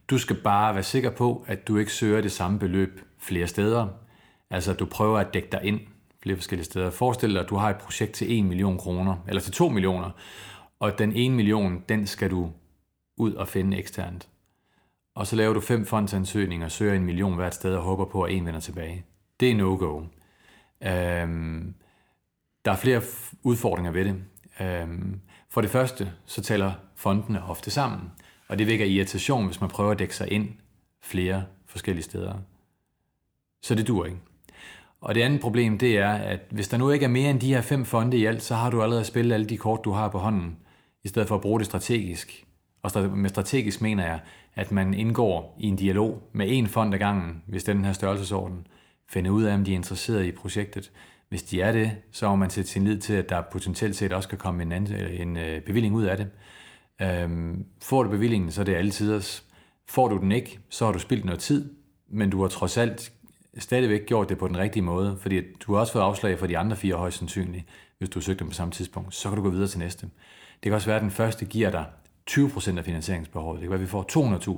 [0.10, 3.88] Du skal bare være sikker på, at du ikke søger det samme beløb flere steder.
[4.50, 5.80] Altså, du prøver at dække dig ind
[6.24, 6.90] flere forskellige steder.
[6.90, 10.10] Forestil dig, at du har et projekt til 1 million kroner, eller til 2 millioner,
[10.80, 12.52] og den 1 million, den skal du
[13.18, 14.28] ud og finde eksternt.
[15.16, 18.34] Og så laver du fem fondsansøgninger, søger en million hvert sted og håber på, at
[18.34, 19.06] en vender tilbage.
[19.40, 20.02] Det er no-go.
[20.82, 21.74] Øhm,
[22.66, 23.02] der er flere
[23.44, 24.24] udfordringer ved det.
[24.62, 25.20] Øhm,
[25.50, 28.12] for det første, så tæller fondene ofte sammen,
[28.48, 30.50] og det vækker irritation, hvis man prøver at dække sig ind
[31.02, 32.34] flere forskellige steder.
[33.62, 34.18] Så det dur ikke.
[35.02, 37.54] Og det andet problem, det er, at hvis der nu ikke er mere end de
[37.54, 40.10] her fem fonde i alt, så har du allerede spillet alle de kort, du har
[40.10, 40.58] på hånden,
[41.04, 42.46] i stedet for at bruge det strategisk.
[42.82, 44.20] Og med strategisk mener jeg,
[44.56, 47.86] at man indgår i en dialog med én fond ad gangen, hvis det er den
[47.86, 48.68] her størrelsesorden,
[49.14, 50.92] finde ud af, om de er interesseret i projektet.
[51.30, 54.14] Hvis de er det, så må man sætte sin lid til, at der potentielt set
[54.14, 56.28] også kan komme en, anden, en øh, bevilling ud af det.
[57.02, 59.22] Øhm, får du bevillingen, så er det altid.
[59.88, 61.74] Får du den ikke, så har du spildt noget tid,
[62.08, 63.14] men du har trods alt
[63.58, 66.58] stadigvæk gjort det på den rigtige måde, fordi du har også fået afslag for de
[66.58, 67.66] andre fire højst sandsynligt,
[67.98, 69.16] hvis du har søgt dem på samme tidspunkt.
[69.16, 70.02] Så kan du gå videre til næste.
[70.64, 71.86] Det kan også være, at den første giver dig
[72.32, 74.06] 20% af finansieringsbehovet, det kan være, at vi får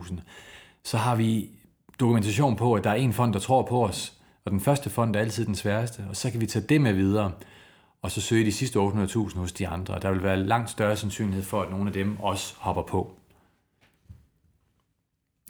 [0.03, 0.15] 200.000,
[0.83, 1.49] så har vi
[1.99, 4.13] dokumentation på, at der er en fond, der tror på os,
[4.45, 6.93] og den første fond er altid den sværeste, og så kan vi tage det med
[6.93, 7.31] videre,
[8.01, 9.99] og så søge de sidste 800.000 hos de andre.
[10.01, 13.17] Der vil være langt større sandsynlighed for, at nogle af dem også hopper på.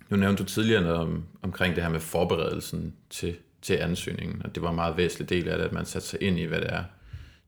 [0.09, 4.55] Nu nævnte du tidligere noget om, omkring det her med forberedelsen til, til ansøgningen, og
[4.55, 6.61] det var en meget væsentlig del af det, at man satte sig ind i, hvad
[6.61, 6.83] det er,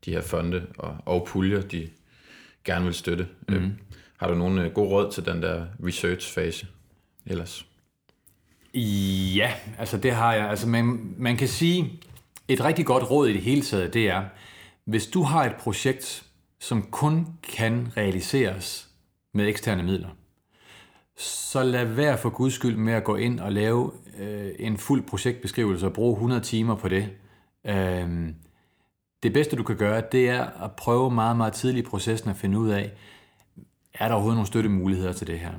[0.05, 1.89] de her fonde og, og puljer, de
[2.63, 3.27] gerne vil støtte.
[3.47, 3.73] Mm-hmm.
[4.17, 6.67] Har du nogle øh, gode råd til den der research-fase
[7.25, 7.65] ellers?
[9.35, 10.49] Ja, altså det har jeg.
[10.49, 12.01] Altså man, man kan sige,
[12.47, 14.23] et rigtig godt råd i det hele taget, det er,
[14.85, 16.25] hvis du har et projekt,
[16.59, 18.89] som kun kan realiseres
[19.33, 20.09] med eksterne midler,
[21.17, 25.03] så lad være for guds skyld med at gå ind og lave øh, en fuld
[25.03, 27.09] projektbeskrivelse og bruge 100 timer på det.
[27.65, 28.29] Øh,
[29.23, 32.35] det bedste du kan gøre, det er at prøve meget, meget tidligt i processen at
[32.35, 32.91] finde ud af,
[33.93, 35.53] er der overhovedet nogle støttemuligheder til det her?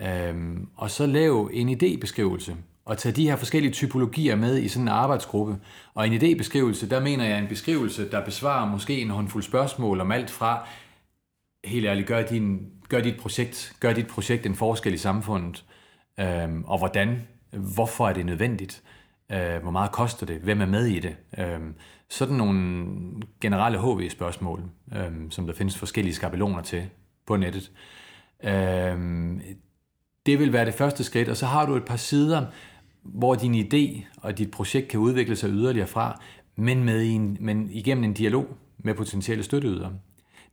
[0.00, 2.52] Øhm, og så lav en idébeskrivelse,
[2.84, 5.56] og tage de her forskellige typologier med i sådan en arbejdsgruppe.
[5.94, 10.12] Og en idébeskrivelse, der mener jeg en beskrivelse, der besvarer måske en håndfuld spørgsmål om
[10.12, 10.66] alt fra,
[11.64, 15.64] helt ærligt, gør, din, gør dit projekt, gør dit projekt en forskel i samfundet,
[16.20, 18.82] øhm, og hvordan, hvorfor er det nødvendigt,
[19.32, 21.16] øh, hvor meget koster det, hvem er med i det.
[21.38, 21.74] Øhm,
[22.08, 22.86] sådan nogle
[23.40, 24.62] generelle HV-spørgsmål,
[24.94, 26.90] øhm, som der findes forskellige skabeloner til
[27.26, 27.70] på nettet.
[28.44, 29.40] Øhm,
[30.26, 32.46] det vil være det første skridt, og så har du et par sider,
[33.02, 36.20] hvor din idé og dit projekt kan udvikle sig yderligere fra,
[36.56, 38.46] men, med en, men igennem en dialog
[38.78, 39.92] med potentielle støtteydere.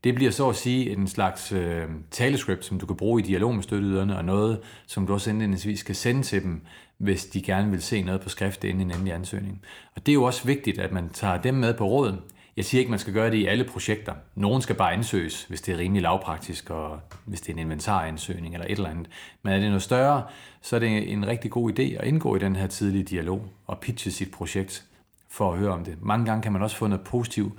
[0.03, 3.55] Det bliver så at sige en slags øh, talescript, som du kan bruge i dialog
[3.55, 6.61] med støtteyderne, og noget, som du også indledningsvis kan sende til dem,
[6.97, 9.61] hvis de gerne vil se noget på skrift inden en endelig ansøgning.
[9.95, 12.17] Og det er jo også vigtigt, at man tager dem med på råd.
[12.61, 14.13] Jeg siger ikke, man skal gøre det i alle projekter.
[14.35, 18.53] Nogen skal bare ansøges, hvis det er rimelig lavpraktisk, og hvis det er en inventaransøgning
[18.53, 19.07] eller et eller andet.
[19.43, 20.23] Men er det noget større,
[20.61, 23.79] så er det en rigtig god idé at indgå i den her tidlige dialog og
[23.79, 24.83] pitche sit projekt
[25.29, 25.97] for at høre om det.
[26.01, 27.57] Mange gange kan man også få noget positiv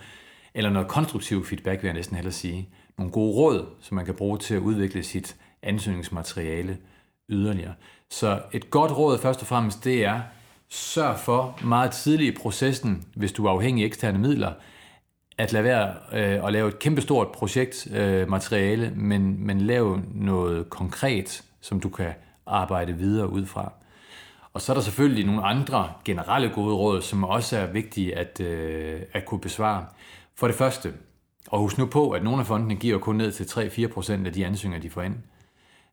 [0.54, 2.68] eller noget konstruktiv feedback, vil jeg næsten hellere sige.
[2.98, 6.78] Nogle gode råd, som man kan bruge til at udvikle sit ansøgningsmateriale
[7.28, 7.74] yderligere.
[8.10, 10.20] Så et godt råd først og fremmest, det er,
[10.68, 14.52] sørg for meget tidligt i processen, hvis du er afhængig af eksterne midler,
[15.42, 20.70] at lade være øh, at lave et kæmpestort projektmateriale, øh, materiale, men, men lave noget
[20.70, 22.12] konkret, som du kan
[22.46, 23.72] arbejde videre ud fra.
[24.52, 28.40] Og så er der selvfølgelig nogle andre generelle gode råd, som også er vigtige at,
[28.40, 29.86] øh, at kunne besvare.
[30.34, 30.92] For det første,
[31.48, 34.46] og husk nu på, at nogle af fondene giver kun ned til 3-4% af de
[34.46, 35.16] ansøgninger, de får ind.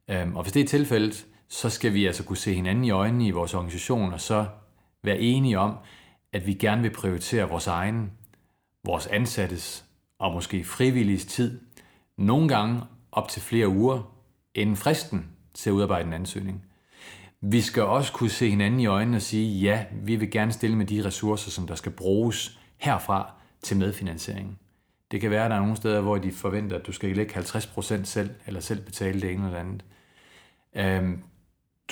[0.10, 3.28] Øhm, og hvis det er tilfældet, så skal vi altså kunne se hinanden i øjnene
[3.28, 4.46] i vores organisation, og så
[5.04, 5.76] være enige om,
[6.34, 8.12] at vi gerne vil prioritere vores egen,
[8.86, 9.86] vores ansattes
[10.20, 11.60] og måske frivilliges tid,
[12.18, 14.16] nogle gange op til flere uger,
[14.56, 16.66] inden fristen til at udarbejde en ansøgning.
[17.42, 20.76] Vi skal også kunne se hinanden i øjnene og sige, ja, vi vil gerne stille
[20.76, 24.60] med de ressourcer, som der skal bruges herfra til medfinansiering.
[25.12, 27.36] Det kan være, at der er nogle steder, hvor de forventer, at du skal lægge
[27.36, 29.84] 50% selv, eller selv betale det ene eller andet.
[30.76, 31.24] Øhm,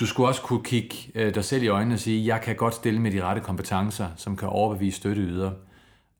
[0.00, 2.74] du skulle også kunne kigge øh, dig selv i øjnene og sige, jeg kan godt
[2.74, 5.52] stille med de rette kompetencer, som kan overbevise støtteyder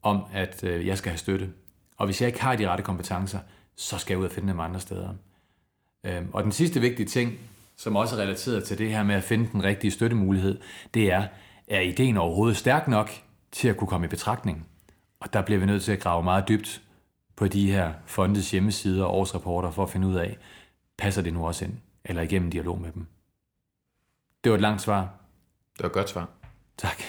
[0.03, 1.53] om, at øh, jeg skal have støtte.
[1.97, 3.39] Og hvis jeg ikke har de rette kompetencer,
[3.77, 5.15] så skal jeg ud og finde dem andre steder.
[6.05, 7.39] Øhm, og den sidste vigtige ting,
[7.77, 10.61] som også er relateret til det her med at finde den rigtige støttemulighed,
[10.95, 11.27] det er,
[11.69, 13.11] er ideen overhovedet stærk nok
[13.53, 14.69] til at kunne komme i betragtning?
[15.21, 16.83] Og der bliver vi nødt til at grave meget dybt
[17.37, 20.39] på de her fondes hjemmesider og årsrapporter for at finde ud af,
[20.99, 23.07] passer det nu også ind, eller igennem dialog med dem.
[24.45, 25.01] Det var et langt svar.
[25.77, 26.29] Det var et godt svar.
[26.77, 27.03] Tak.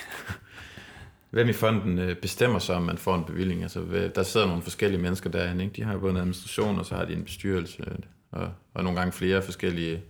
[1.29, 3.63] Hvem i fonden øh, bestemmer så, om man får en bevilling?
[3.63, 5.63] Altså, der sidder nogle forskellige mennesker derinde.
[5.63, 5.75] Ikke?
[5.75, 7.83] De har både en administration, og så har de en bestyrelse,
[8.31, 10.01] og, og nogle gange flere forskellige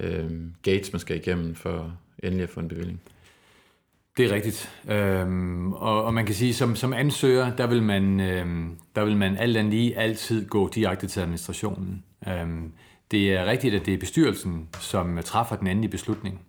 [0.00, 0.30] øh,
[0.62, 3.00] gates, man skal igennem for endelig at få en bevilling.
[4.16, 4.70] Det er rigtigt.
[4.88, 9.16] Øhm, og, og man kan sige, som, som ansøger, der vil man, øhm, der vil
[9.16, 12.04] man alt andet lige altid gå direkte til administrationen.
[12.28, 12.72] Øhm,
[13.10, 16.40] det er rigtigt, at det er bestyrelsen, som træffer den endelige beslutning.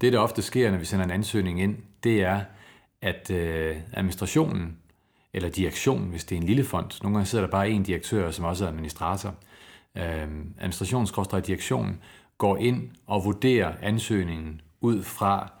[0.00, 2.40] Det, der ofte sker, når vi sender en ansøgning ind, det er,
[3.02, 4.76] at øh, administrationen,
[5.32, 8.30] eller direktionen, hvis det er en lille fond, nogle gange sidder der bare en direktør,
[8.30, 9.34] som også er administrator,
[11.36, 12.00] øh, direktionen
[12.38, 15.52] går ind og vurderer ansøgningen ud fra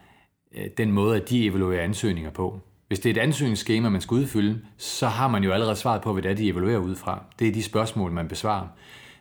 [0.54, 2.60] Øh, den måde, at de evaluerer ansøgninger på.
[2.88, 6.12] Hvis det er et ansøgningsskema, man skal udfylde, så har man jo allerede svaret på,
[6.12, 7.24] hvad det er, de evaluerer ud fra.
[7.38, 8.66] Det er de spørgsmål, man besvarer.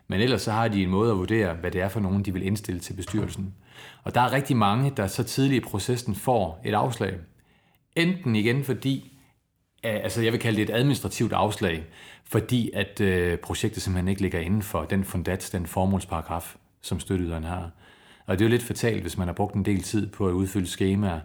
[0.08, 2.34] Men ellers så har de en måde at vurdere, hvad det er for nogen, de
[2.34, 3.54] vil indstille til bestyrelsen.
[4.04, 7.14] Og der er rigtig mange, der så tidligt i processen får et afslag.
[7.96, 9.20] Enten igen fordi,
[9.84, 11.86] altså jeg vil kalde det et administrativt afslag,
[12.24, 17.44] fordi at øh, projektet simpelthen ikke ligger inden for den fundats, den formålsparagraf, som støtteyderen
[17.44, 17.72] har.
[18.26, 20.32] Og det er jo lidt fatalt, hvis man har brugt en del tid på at
[20.32, 21.20] udfylde skemaer,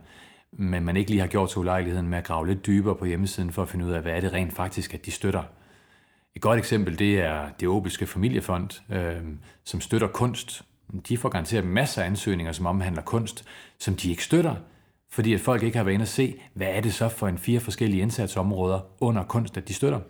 [0.53, 3.53] men man ikke lige har gjort til ulejligheden med at grave lidt dybere på hjemmesiden
[3.53, 5.43] for at finde ud af, hvad er det rent faktisk, at de støtter.
[6.35, 9.23] Et godt eksempel, det er det Obiske Familiefond, øh,
[9.65, 10.63] som støtter kunst.
[11.09, 13.45] De får garanteret masser af ansøgninger, som omhandler kunst,
[13.79, 14.55] som de ikke støtter,
[15.17, 17.39] fordi at folk ikke har været inde og se, hvad er det så for en
[17.39, 20.01] fire forskellige indsatsområder under kunst, at de støtter.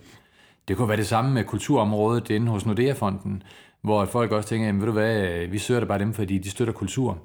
[0.69, 3.42] Det kunne være det samme med kulturområdet inde hos Nordea-fonden,
[3.81, 6.38] hvor folk også tænker, jamen ved du hvad, øh, vi søger det bare dem, fordi
[6.38, 7.19] de støtter kultur.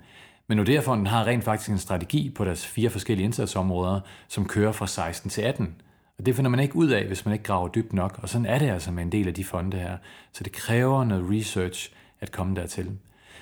[0.48, 4.88] Men Nordea-fonden har rent faktisk en strategi på deres fire forskellige indsatsområder, som kører fra
[4.88, 5.76] 16 til 18.
[6.18, 8.20] Og det finder man ikke ud af, hvis man ikke graver dybt nok.
[8.22, 9.98] Og sådan er det altså med en del af de fonde her.
[10.34, 12.92] Så det kræver noget research at komme dertil.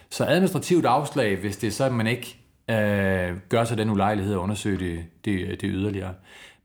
[0.10, 4.34] Så administrativt afslag, hvis det er så, at man ikke øh, gør sig den ulejlighed
[4.34, 6.14] at undersøge det, det, det yderligere.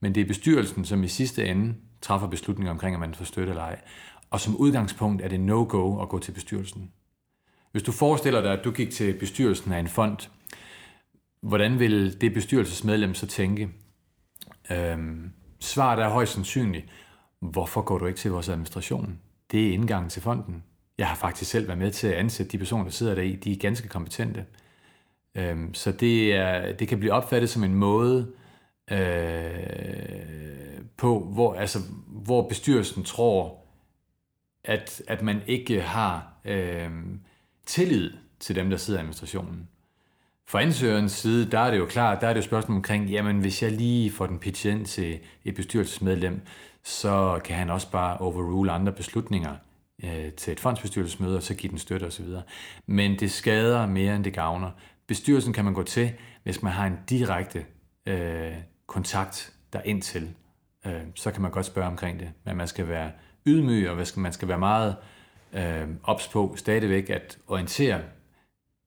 [0.00, 3.50] Men det er bestyrelsen, som i sidste ende træffer beslutninger omkring, om man får støtte
[3.50, 3.80] eller ej.
[4.30, 6.92] Og som udgangspunkt er det no-go at gå til bestyrelsen.
[7.72, 10.18] Hvis du forestiller dig, at du gik til bestyrelsen af en fond,
[11.40, 13.68] hvordan vil det bestyrelsesmedlem så tænke?
[14.70, 16.86] Øhm, svaret er højst sandsynligt,
[17.40, 19.18] hvorfor går du ikke til vores administration?
[19.50, 20.62] Det er indgangen til fonden.
[20.98, 23.36] Jeg har faktisk selv været med til at ansætte de personer, der sidder der i.
[23.36, 24.44] De er ganske kompetente.
[25.34, 28.32] Øhm, så det, er, det kan blive opfattet som en måde
[28.90, 28.98] øh,
[30.96, 33.58] på, hvor, altså, hvor bestyrelsen tror,
[34.64, 36.90] at, at man ikke har øh,
[37.66, 39.68] tillid til dem, der sidder i administrationen.
[40.46, 43.40] For ansøgerens side, der er det jo klart, der er det jo spørgsmål omkring, jamen
[43.40, 46.40] hvis jeg lige får den pitchet ind til et bestyrelsesmedlem,
[46.82, 49.56] så kan han også bare overrule andre beslutninger
[50.04, 52.26] øh, til et fondsbestyrelsesmøde, og så give den støtte osv.
[52.86, 54.70] Men det skader mere, end det gavner.
[55.06, 56.12] Bestyrelsen kan man gå til,
[56.42, 57.66] hvis man har en direkte
[58.06, 58.54] øh,
[58.86, 60.34] kontakt derind til.
[60.86, 63.12] Øh, så kan man godt spørge omkring det, men man skal være
[63.46, 64.96] ydmyg, og man skal være meget
[65.52, 68.02] øh, ops på stadigvæk at orientere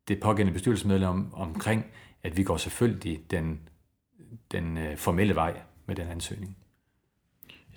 [0.07, 1.85] det pågældende bestyrelsesmedlem omkring,
[2.23, 3.69] at vi går selvfølgelig den,
[4.51, 6.57] den øh, formelle vej med den ansøgning.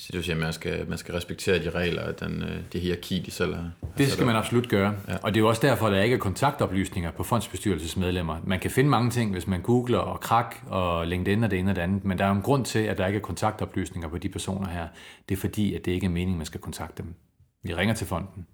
[0.00, 2.80] Så du siger, at man skal, man skal respektere de regler og den, øh, det
[2.80, 3.70] hierarki, de selv har.
[3.98, 4.94] Det skal man absolut gøre.
[5.08, 5.16] Ja.
[5.16, 8.40] Og det er jo også derfor, at der ikke er kontaktoplysninger på fondsbestyrelsesmedlemmer.
[8.44, 11.70] Man kan finde mange ting, hvis man googler og krak og LinkedIn og det ene
[11.70, 14.18] og det andet, men der er en grund til, at der ikke er kontaktoplysninger på
[14.18, 14.88] de personer her.
[15.28, 17.14] Det er fordi, at det ikke er meningen, man skal kontakte dem.
[17.62, 18.46] Vi ringer til fonden.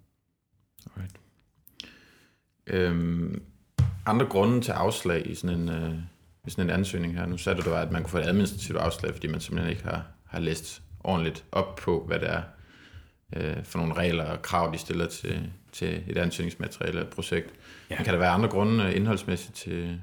[0.96, 1.16] Alright.
[2.66, 3.42] Øhm,
[4.06, 5.94] andre grunde til afslag i sådan en, øh,
[6.46, 9.12] i sådan en ansøgning her, nu sagde du, at man kunne få et administrativt afslag,
[9.12, 12.42] fordi man simpelthen ikke har, har læst ordentligt op på, hvad det er
[13.37, 17.53] øh, for nogle regler og krav, de stiller til, til et ansøgningsmateriale eller et projekt.
[17.90, 17.97] Ja.
[17.97, 20.01] Men kan der være andre grunde øh, indholdsmæssigt til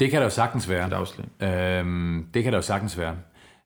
[0.00, 0.86] Det kan der jo sagtens være.
[0.86, 1.26] Et afslag?
[1.40, 3.16] Øhm, det kan der jo sagtens være.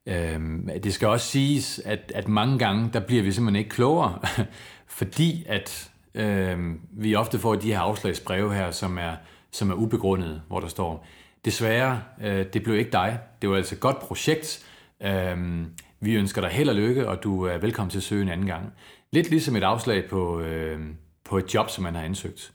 [0.06, 4.18] Øhm, det skal også siges, at, at mange gange, der bliver vi simpelthen ikke klogere,
[4.98, 9.16] fordi at øhm, vi ofte får de her afslagsbreve her, som er,
[9.52, 11.06] som er ubegrundet, hvor der står,
[11.44, 13.18] desværre, øh, det blev ikke dig.
[13.42, 14.66] Det var altså et godt projekt.
[15.02, 15.66] Øhm,
[16.00, 18.46] vi ønsker dig held og lykke, og du er velkommen til at søge en anden
[18.46, 18.72] gang.
[19.10, 20.80] Lidt ligesom et afslag på, øh,
[21.24, 22.52] på et job, som man har ansøgt.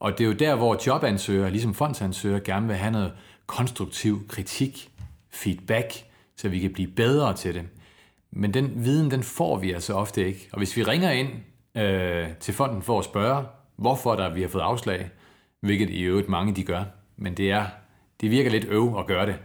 [0.00, 3.12] Og det er jo der, hvor jobansøgere, ligesom fondsansøgere, gerne vil have noget
[3.46, 4.90] konstruktiv kritik,
[5.30, 5.92] feedback,
[6.36, 7.62] så vi kan blive bedre til det.
[8.30, 10.48] Men den viden, den får vi altså ofte ikke.
[10.52, 11.28] Og hvis vi ringer ind
[11.74, 13.44] øh, til fonden for at spørge,
[13.76, 15.10] hvorfor der vi har fået afslag,
[15.60, 16.84] hvilket i øvrigt mange de gør,
[17.16, 17.66] men det er
[18.20, 19.36] det virker lidt øv at gøre det.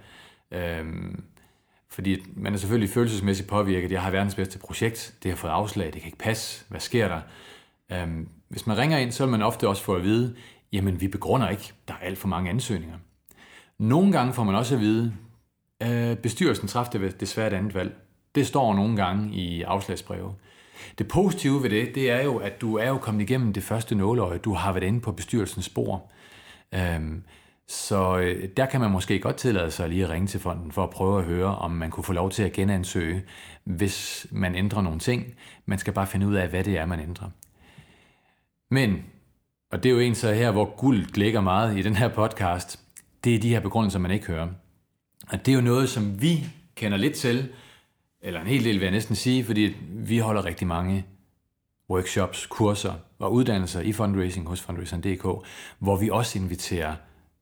[0.51, 0.85] Øh,
[1.91, 3.91] fordi man er selvfølgelig følelsesmæssigt påvirket.
[3.91, 5.13] Jeg har verdens bedste projekt.
[5.23, 5.85] Det har fået afslag.
[5.85, 6.65] Det kan ikke passe.
[6.69, 7.21] Hvad sker der?
[7.91, 10.35] Øhm, hvis man ringer ind, så vil man ofte også få at vide,
[10.73, 11.73] jamen vi begrunder ikke.
[11.87, 12.97] Der er alt for mange ansøgninger.
[13.79, 15.13] Nogle gange får man også at vide,
[15.83, 17.95] øh, bestyrelsen træffede desværre et andet valg.
[18.35, 20.33] Det står nogle gange i afslagsbreve.
[20.97, 23.95] Det positive ved det, det er jo, at du er jo kommet igennem det første
[23.95, 24.37] nåleøje.
[24.37, 26.11] Du har været inde på bestyrelsens spor.
[26.73, 27.23] Øhm,
[27.71, 30.83] så øh, der kan man måske godt tillade sig lige at ringe til fonden for
[30.83, 33.23] at prøve at høre, om man kunne få lov til at genansøge,
[33.63, 35.35] hvis man ændrer nogle ting.
[35.65, 37.29] Man skal bare finde ud af, hvad det er, man ændrer.
[38.71, 39.03] Men,
[39.71, 42.79] og det er jo en så her, hvor guld ligger meget i den her podcast,
[43.23, 44.47] det er de her begrundelser, man ikke hører.
[45.29, 47.49] Og det er jo noget, som vi kender lidt til,
[48.21, 51.05] eller en hel del vil jeg næsten sige, fordi vi holder rigtig mange
[51.89, 55.47] workshops, kurser og uddannelser i fundraising hos fundraising.dk,
[55.79, 56.95] hvor vi også inviterer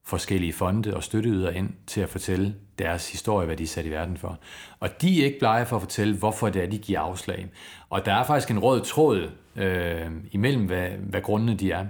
[0.09, 3.89] forskellige fonde og støtteyder ind til at fortælle deres historie, hvad de er sat i
[3.89, 4.39] verden for.
[4.79, 7.47] Og de er ikke blege for at fortælle, hvorfor det er, de giver afslag.
[7.89, 11.85] Og der er faktisk en rød tråd øh, imellem, hvad, hvad grundene de er.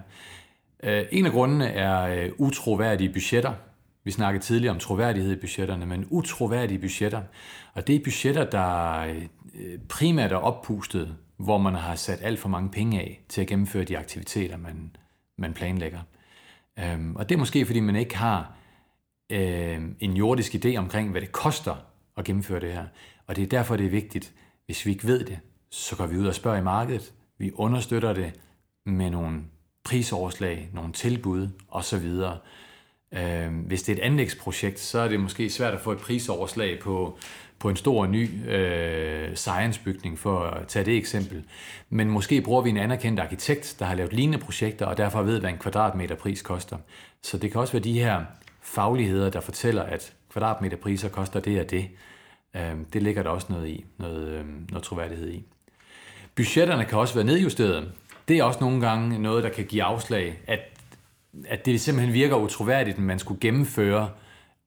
[0.83, 3.53] Øh, en af grundene er øh, utroværdige budgetter.
[4.03, 7.21] Vi snakkede tidligere om troværdighed i budgetterne, men utroværdige budgetter.
[7.73, 8.99] Og det er budgetter, der
[9.55, 13.47] øh, primært er oppustet, hvor man har sat alt for mange penge af til at
[13.47, 14.95] gennemføre de aktiviteter, man,
[15.37, 15.99] man planlægger.
[16.83, 18.53] Øhm, og det er måske, fordi man ikke har
[19.29, 21.75] øh, en jordisk idé omkring, hvad det koster
[22.17, 22.85] at gennemføre det her.
[23.27, 24.33] Og det er derfor, det er vigtigt,
[24.65, 25.39] hvis vi ikke ved det,
[25.69, 27.13] så går vi ud og spørger i markedet.
[27.37, 28.33] Vi understøtter det
[28.85, 29.41] med nogle
[29.83, 32.05] prisoverslag, nogle tilbud osv.
[33.11, 36.79] Øh, hvis det er et anlægsprojekt, så er det måske svært at få et prisoverslag
[36.79, 37.17] på
[37.59, 41.43] på en stor ny øh, science-bygning, for at tage det eksempel.
[41.89, 45.39] Men måske bruger vi en anerkendt arkitekt, der har lavet lignende projekter, og derfor ved,
[45.39, 46.77] hvad en kvadratmeter pris koster.
[47.23, 48.21] Så det kan også være de her
[48.61, 51.87] fagligheder, der fortæller, at kvadratmeterpriser koster det og det.
[52.55, 55.43] Øh, det ligger der også noget i, noget, øh, noget troværdighed i.
[56.35, 57.91] Budgetterne kan også være nedjusteret.
[58.27, 60.59] Det er også nogle gange noget, der kan give afslag, at,
[61.47, 64.09] at det simpelthen virker utroværdigt, at man skulle gennemføre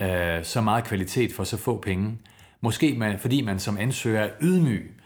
[0.02, 2.18] øh, så meget kvalitet for så få penge.
[2.64, 5.00] Måske man, fordi man som ansøger er ydmyg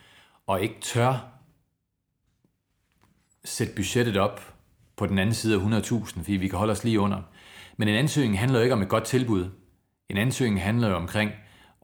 [0.46, 1.32] og ikke tør
[3.44, 4.54] sætte budgettet op
[4.96, 7.22] på den anden side af 100.000, fordi vi kan holde os lige under.
[7.76, 9.50] Men en ansøgning handler jo ikke om et godt tilbud.
[10.08, 11.32] En ansøgning handler jo omkring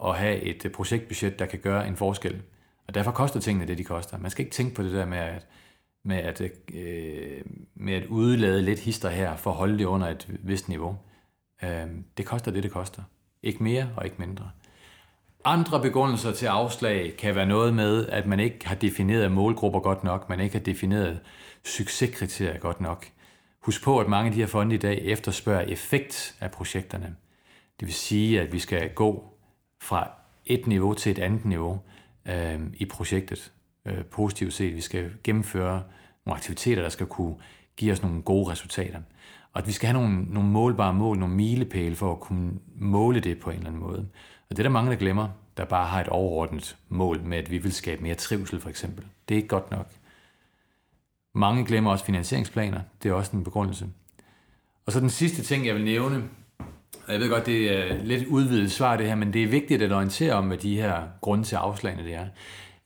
[0.04, 2.42] at have et øh, projektbudget, der kan gøre en forskel.
[2.88, 4.18] Og derfor koster tingene det, de koster.
[4.18, 5.46] Man skal ikke tænke på det der med at,
[6.04, 6.40] med at,
[6.74, 7.42] øh,
[7.74, 10.98] med at udlade lidt hister her, for at holde det under et vist niveau.
[11.62, 13.02] Øh, det koster det, det koster.
[13.42, 14.50] Ikke mere og ikke mindre.
[15.44, 20.04] Andre begrundelser til afslag kan være noget med, at man ikke har defineret målgrupper godt
[20.04, 21.20] nok, man ikke har defineret
[21.64, 23.06] succeskriterier godt nok.
[23.60, 27.16] Husk på, at mange af de her fonde i dag efterspørger effekt af projekterne.
[27.80, 29.24] Det vil sige, at vi skal gå
[29.80, 30.10] fra
[30.46, 31.80] et niveau til et andet niveau
[32.26, 33.52] øh, i projektet.
[33.86, 35.82] Øh, positivt set, vi skal gennemføre
[36.26, 37.34] nogle aktiviteter, der skal kunne
[37.76, 39.00] give os nogle gode resultater.
[39.52, 43.20] Og at vi skal have nogle, nogle målbare mål, nogle milepæle for at kunne måle
[43.20, 44.08] det på en eller anden måde.
[44.50, 47.50] Og det er der mange, der glemmer, der bare har et overordnet mål med, at
[47.50, 49.04] vi vil skabe mere trivsel for eksempel.
[49.28, 49.90] Det er ikke godt nok.
[51.34, 52.80] Mange glemmer også finansieringsplaner.
[53.02, 53.88] Det er også en begrundelse.
[54.86, 56.28] Og så den sidste ting, jeg vil nævne,
[57.06, 59.82] og jeg ved godt, det er lidt udvidet svar det her, men det er vigtigt
[59.82, 62.26] at orientere om, hvad de her grunde til afslagene det er.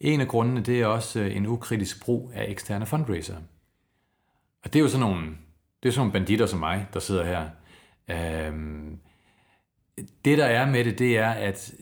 [0.01, 3.37] En af grundene, det er også øh, en ukritisk brug af eksterne fundraiser.
[4.64, 5.27] Og det er jo sådan nogle,
[5.83, 7.49] det er sådan banditter som mig, der sidder her.
[8.11, 8.99] Øhm,
[10.24, 11.74] det der er med det, det er, at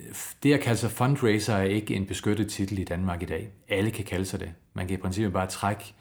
[0.42, 3.48] det at kalde sig fundraiser er ikke en beskyttet titel i Danmark i dag.
[3.68, 4.52] Alle kan kalde sig det.
[4.74, 5.94] Man kan i princippet bare trække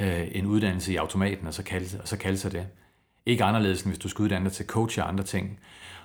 [0.00, 2.66] øh, en uddannelse i automaten, og så kalde, og så kalde sig det.
[3.26, 5.60] Ikke anderledes, end hvis du skal uddanne dig til coach og andre ting.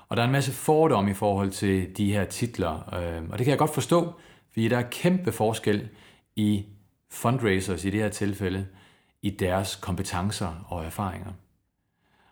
[0.09, 3.45] Og der er en masse fordomme i forhold til de her titler, øh, og det
[3.45, 4.13] kan jeg godt forstå,
[4.51, 5.89] fordi der er kæmpe forskel
[6.35, 6.65] i
[7.11, 8.67] fundraisers i det her tilfælde,
[9.23, 11.31] i deres kompetencer og erfaringer.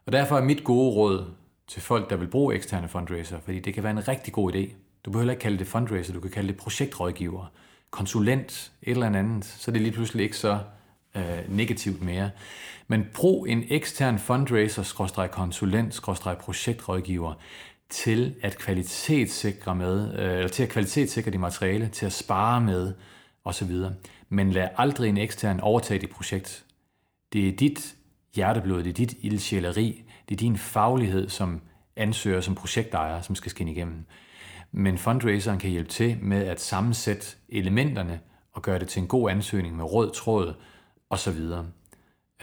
[0.05, 1.25] Og derfor er mit gode råd
[1.67, 4.69] til folk, der vil bruge eksterne fundraiser, fordi det kan være en rigtig god idé.
[5.05, 7.51] Du behøver ikke kalde det fundraiser, du kan kalde det projektrådgiver,
[7.91, 10.59] konsulent, et eller andet, så det er lige pludselig ikke så
[11.15, 12.29] øh, negativt mere.
[12.87, 16.01] Men brug en ekstern fundraiser, konsulent,
[16.39, 17.33] projektrådgiver
[17.89, 22.93] til at kvalitetssikre med, øh, eller til at kvalitetssikre de materiale, til at spare med
[23.43, 23.71] osv.
[24.29, 26.65] Men lad aldrig en ekstern overtage dit projekt.
[27.33, 27.95] Det er dit
[28.35, 31.61] hjerteblod, det er dit ildsjæleri, det er din faglighed som
[31.95, 34.05] ansøger, som projektejer, som skal skinne igennem.
[34.71, 38.19] Men fundraiseren kan hjælpe til med at sammensætte elementerne
[38.53, 40.53] og gøre det til en god ansøgning med rød tråd
[41.09, 41.39] osv.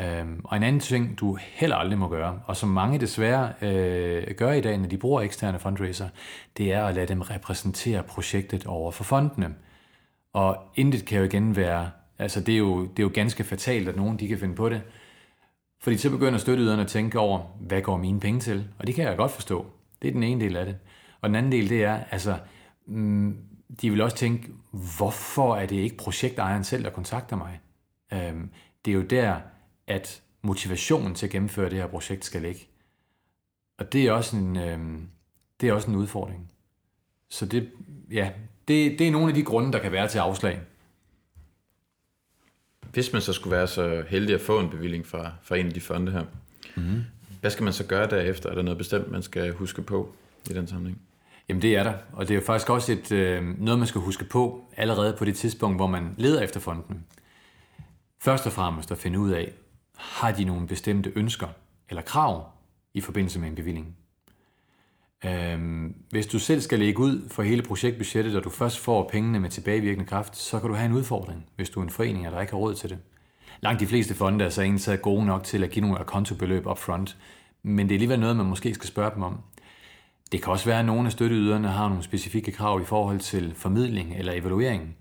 [0.01, 4.35] Øhm, og en anden ting, du heller aldrig må gøre, og som mange desværre øh,
[4.35, 6.09] gør i dag, når de bruger eksterne fundraiser,
[6.57, 9.55] det er at lade dem repræsentere projektet over for fondene.
[10.33, 13.89] Og intet kan jo igen være, altså det er jo, det er jo ganske fatalt,
[13.89, 14.83] at nogen de kan finde på det,
[15.81, 18.69] fordi så begynder støtteyderne at tænke over, hvad går mine penge til?
[18.79, 19.67] Og det kan jeg godt forstå.
[20.03, 20.79] Det er den ene del af det.
[21.21, 22.39] Og den anden del, det er, altså,
[22.87, 23.37] mm,
[23.83, 24.49] de vil også tænke,
[24.99, 27.61] hvorfor er det ikke projektejeren selv, der kontakter mig?
[28.13, 28.51] Øhm,
[28.85, 29.37] det er jo der,
[29.87, 32.61] at motivationen til at gennemføre det her projekt skal ligge.
[33.79, 35.09] Og det er også en, øhm,
[35.61, 36.51] det er også en udfordring.
[37.29, 37.71] Så det,
[38.11, 38.31] ja,
[38.69, 40.61] det, det er nogle af de grunde, der kan være til afslag.
[42.93, 45.73] Hvis man så skulle være så heldig at få en bevilling fra, fra en af
[45.73, 46.25] de fonde her,
[46.77, 47.05] mm-hmm.
[47.41, 48.51] hvad skal man så gøre derefter?
[48.51, 50.15] Er der noget bestemt, man skal huske på
[50.51, 51.01] i den sammenhæng?
[51.49, 54.01] Jamen det er der, og det er jo faktisk også et, øh, noget, man skal
[54.01, 57.05] huske på allerede på det tidspunkt, hvor man leder efter fonden.
[58.21, 59.53] Først og fremmest at finde ud af,
[59.97, 61.49] har de nogle bestemte ønsker
[61.89, 62.53] eller krav
[62.95, 63.97] i forbindelse med en bevilling.
[65.25, 69.41] Øhm, hvis du selv skal lægge ud for hele projektbudgettet, og du først får pengene
[69.41, 72.41] med tilbagevirkende kraft, så kan du have en udfordring, hvis du er en forening, der
[72.41, 72.99] ikke har råd til det.
[73.61, 77.17] Langt de fleste fonde er så egentlig gode nok til at give nogle kontobeløb upfront,
[77.63, 79.41] men det er alligevel noget, man måske skal spørge dem om.
[80.33, 83.55] Det kan også være, at nogle af støtteyderne har nogle specifikke krav i forhold til
[83.55, 84.97] formidling eller evaluering,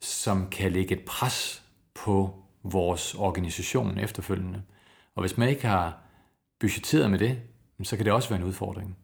[0.00, 1.62] som kan lægge et pres
[1.94, 4.62] på vores organisation efterfølgende.
[5.14, 5.98] Og hvis man ikke har
[6.60, 7.38] budgetteret med det,
[7.82, 8.96] så kan det også være en udfordring.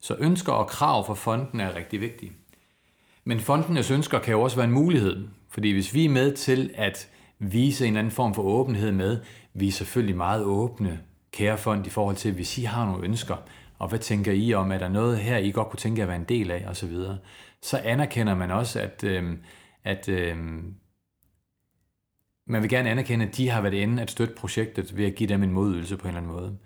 [0.00, 2.32] Så ønsker og krav for fonden er rigtig vigtige.
[3.24, 6.70] Men fondenes ønsker kan jo også være en mulighed, fordi hvis vi er med til
[6.74, 9.20] at vise en anden form for åbenhed med,
[9.54, 11.00] vi er selvfølgelig meget åbne,
[11.32, 13.36] kære fond, i forhold til, hvis I har nogle ønsker,
[13.78, 16.16] og hvad tænker I om, er der noget her, I godt kunne tænke at være
[16.16, 17.16] en del af, osv., så,
[17.62, 19.38] så anerkender man også, at, øh,
[19.84, 20.36] at øh,
[22.46, 25.28] man vil gerne anerkende, at de har været inde at støtte projektet ved at give
[25.28, 26.58] dem en modydelse på en eller anden måde.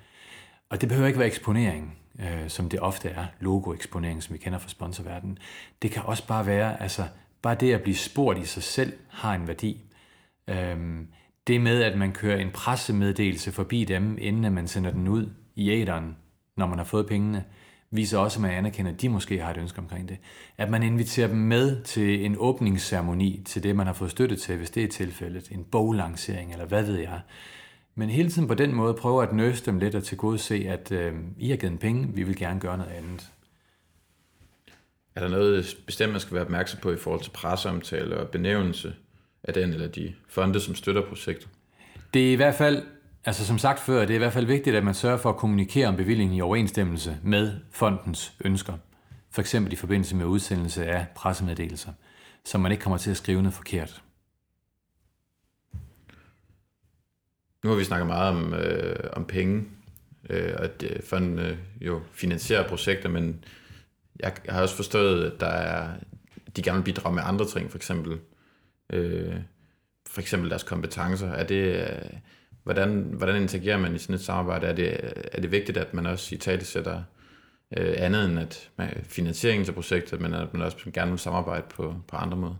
[0.70, 4.58] Og det behøver ikke være eksponering øh, som det ofte er, logoeksponering, som vi kender
[4.58, 5.38] fra sponsorverdenen.
[5.82, 7.04] Det kan også bare være, altså
[7.42, 9.80] bare det at blive spurgt i sig selv har en værdi.
[10.48, 11.08] Øhm,
[11.46, 15.30] det med, at man kører en pressemeddelelse forbi dem, inden at man sender den ud
[15.54, 16.16] i æderen,
[16.56, 17.44] når man har fået pengene,
[17.90, 20.18] viser også, at man anerkender, at de måske har et ønske omkring det.
[20.58, 24.56] At man inviterer dem med til en åbningsceremoni til det, man har fået støtte til,
[24.56, 27.20] hvis det er tilfældet, en boglancering eller hvad ved jeg
[27.94, 30.66] men hele tiden på den måde prøver at nøse dem lidt og til gode se,
[30.68, 33.30] at øh, I har givet en penge, vi vil gerne gøre noget andet.
[35.14, 38.94] Er der noget bestemt, man skal være opmærksom på i forhold til presseomtale og benævnelse
[39.44, 41.48] af den eller de fonde, som støtter projektet?
[42.14, 42.82] Det er i hvert fald,
[43.24, 45.36] altså som sagt før, det er i hvert fald vigtigt, at man sørger for at
[45.36, 48.74] kommunikere om bevillingen i overensstemmelse med fondens ønsker.
[49.30, 51.92] For eksempel i forbindelse med udsendelse af pressemeddelelser,
[52.44, 54.02] så man ikke kommer til at skrive noget forkert.
[57.64, 59.64] Nu har vi snakket meget om, øh, om penge,
[60.30, 63.44] øh, at fonden øh, jo finansierer projekter, men
[64.20, 65.88] jeg har også forstået, at der er,
[66.56, 68.18] de gerne vil bidrage med andre ting, for eksempel,
[68.92, 69.34] øh,
[70.06, 71.28] for eksempel deres kompetencer.
[71.28, 72.18] Er det, øh,
[72.62, 74.66] hvordan, hvordan interagerer man i sådan et samarbejde?
[74.66, 77.02] Er det, er det vigtigt, at man også i tale sætter
[77.76, 81.64] øh, andet end at man, finansieringen til projektet, men at man også gerne vil samarbejde
[81.70, 82.54] på, på andre måder?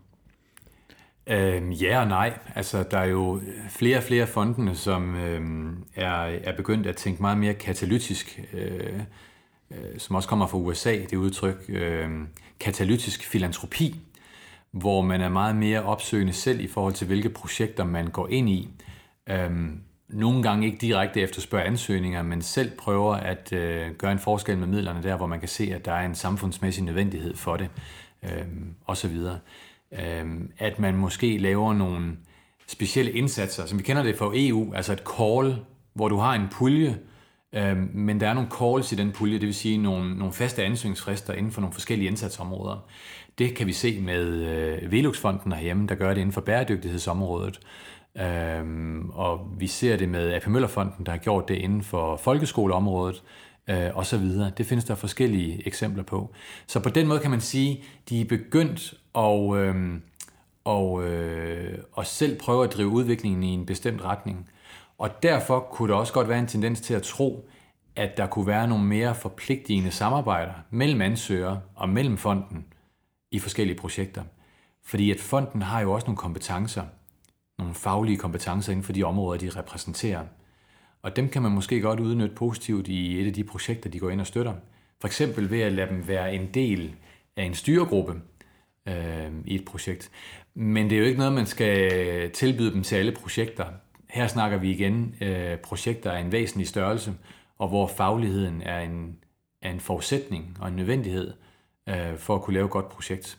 [1.26, 2.38] Øhm, ja og nej.
[2.54, 6.12] Altså, der er jo flere og flere fondene, som øhm, er,
[6.44, 9.00] er begyndt at tænke meget mere katalytisk, øh,
[9.70, 12.08] øh, som også kommer fra USA, det udtryk, øh,
[12.60, 14.00] katalytisk filantropi,
[14.70, 18.48] hvor man er meget mere opsøgende selv i forhold til, hvilke projekter man går ind
[18.48, 18.68] i.
[19.26, 24.58] Øhm, nogle gange ikke direkte efterspørger ansøgninger, men selv prøver at øh, gøre en forskel
[24.58, 27.68] med midlerne der, hvor man kan se, at der er en samfundsmæssig nødvendighed for det,
[28.22, 28.46] øh,
[28.86, 29.16] osv.
[29.98, 30.24] Øh,
[30.58, 32.16] at man måske laver nogle
[32.66, 35.56] specielle indsatser, som vi kender det fra EU, altså et call,
[35.94, 36.98] hvor du har en pulje,
[37.54, 40.64] øh, men der er nogle calls i den pulje, det vil sige nogle, nogle faste
[40.64, 42.86] ansøgningsfrister inden for nogle forskellige indsatsområder.
[43.38, 47.60] Det kan vi se med øh, Velux-fonden herhjemme, der gør det inden for bæredygtighedsområdet.
[48.18, 53.22] Øhm, og vi ser det med AP Møllerfonden, der har gjort det inden for folkeskoleområdet,
[53.68, 54.52] øh, og så videre.
[54.58, 56.34] Det findes der forskellige eksempler på.
[56.66, 60.00] Så på den måde kan man sige, de er begyndt at, øh,
[60.64, 64.50] og, øh, og selv prøve at drive udviklingen i en bestemt retning.
[64.98, 67.48] Og derfor kunne der også godt være en tendens til at tro,
[67.96, 72.64] at der kunne være nogle mere forpligtigende samarbejder mellem ansøgere og mellem fonden
[73.30, 74.22] i forskellige projekter.
[74.84, 76.82] Fordi at fonden har jo også nogle kompetencer,
[77.58, 80.24] nogle faglige kompetencer inden for de områder, de repræsenterer.
[81.04, 84.10] Og dem kan man måske godt udnytte positivt i et af de projekter, de går
[84.10, 84.54] ind og støtter.
[85.00, 86.94] For eksempel ved at lade dem være en del
[87.36, 88.14] af en styregruppe
[88.88, 90.10] øh, i et projekt.
[90.54, 93.64] Men det er jo ikke noget, man skal tilbyde dem til alle projekter.
[94.10, 97.14] Her snakker vi igen øh, projekter af en væsentlig størrelse,
[97.58, 99.16] og hvor fagligheden er en,
[99.62, 101.32] er en forudsætning og en nødvendighed
[101.88, 103.38] øh, for at kunne lave et godt projekt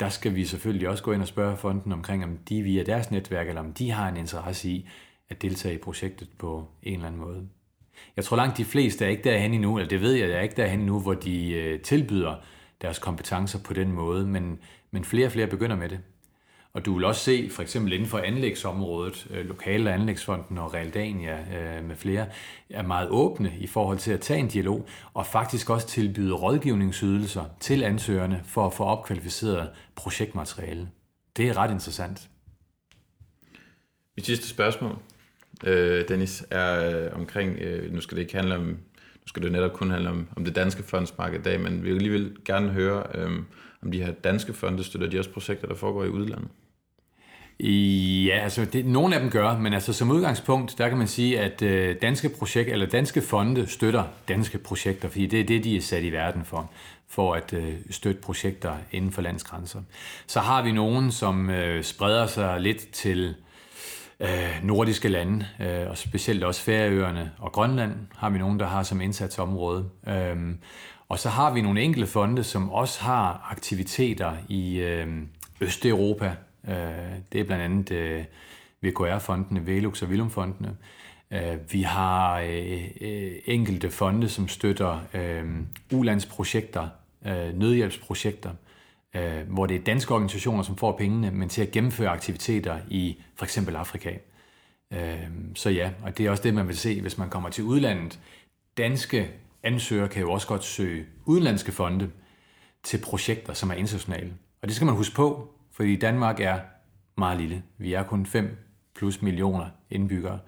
[0.00, 3.10] der skal vi selvfølgelig også gå ind og spørge fonden omkring, om de via deres
[3.10, 4.88] netværk, eller om de har en interesse i
[5.30, 7.48] at deltage i projektet på en eller anden måde.
[8.16, 10.42] Jeg tror langt de fleste er ikke derhen endnu, eller det ved jeg, jeg er
[10.42, 12.34] ikke derhen endnu, hvor de øh, tilbyder
[12.82, 14.58] deres kompetencer på den måde, men,
[14.90, 16.00] men flere og flere begynder med det.
[16.72, 21.38] Og du vil også se, for eksempel inden for anlægsområdet, øh, Lokale Anlægsfonden og Realdania
[21.58, 22.26] øh, med flere,
[22.70, 27.44] er meget åbne i forhold til at tage en dialog, og faktisk også tilbyde rådgivningsydelser
[27.60, 30.88] til ansøgerne for at få opkvalificeret projektmateriale.
[31.36, 32.28] Det er ret interessant.
[34.16, 34.98] Mit sidste spørgsmål,
[35.64, 39.52] øh, Dennis, er øh, omkring, øh, nu skal det ikke handle om, nu skal det
[39.52, 42.68] netop kun handle om, om det danske fondsmarked i dag, men vi vil alligevel gerne
[42.68, 43.30] høre, øh,
[43.82, 46.48] om de her danske fonde støtter de også projekter, der foregår i udlandet.
[47.60, 51.40] Ja, altså det, nogle af dem gør, men altså som udgangspunkt, der kan man sige,
[51.40, 55.76] at øh, danske projekt eller danske fonde støtter danske projekter, fordi det er det, de
[55.76, 56.70] er sat i verden for,
[57.08, 59.80] for at øh, støtte projekter inden for landsgrænser.
[60.26, 63.34] Så har vi nogen, som øh, spreder sig lidt til øh,
[64.22, 68.82] Øh, nordiske lande, øh, og specielt også Færøerne og Grønland har vi nogen, der har
[68.82, 69.88] som indsatsområde.
[70.08, 70.36] Øh,
[71.08, 75.06] og så har vi nogle enkelte fonde, som også har aktiviteter i øh,
[75.60, 76.36] Østeuropa,
[76.68, 78.24] Øh, det er blandt andet øh,
[78.82, 80.76] VKR-fondene, Velux og Vilumfondene.
[81.30, 85.00] Øh, vi har øh, øh, enkelte fonde, som støtter
[85.92, 86.88] ulandsprojekter,
[87.54, 88.50] nødhjælpsprojekter,
[89.16, 93.22] Øh, hvor det er danske organisationer, som får pengene, men til at gennemføre aktiviteter i
[93.36, 94.12] for eksempel Afrika.
[94.92, 97.64] Øh, så ja, og det er også det, man vil se, hvis man kommer til
[97.64, 98.20] udlandet.
[98.76, 99.30] Danske
[99.62, 102.10] ansøgere kan jo også godt søge udenlandske fonde
[102.82, 104.32] til projekter, som er internationale.
[104.62, 106.58] Og det skal man huske på, fordi Danmark er
[107.16, 107.62] meget lille.
[107.78, 108.56] Vi er kun 5
[108.94, 110.38] plus millioner indbyggere,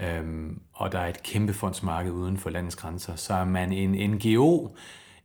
[0.00, 3.16] øhm, og der er et kæmpe fondsmarked uden for landets grænser.
[3.16, 4.68] Så er man en NGO,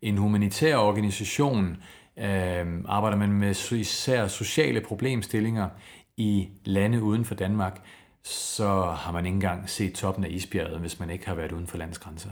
[0.01, 1.78] en humanitær organisation,
[2.18, 5.70] øhm, arbejder man med især sociale problemstillinger
[6.18, 7.82] i lande uden for Danmark,
[8.24, 11.68] så har man ikke engang set toppen af isbjerget, hvis man ikke har været uden
[11.68, 12.30] for landets grænser.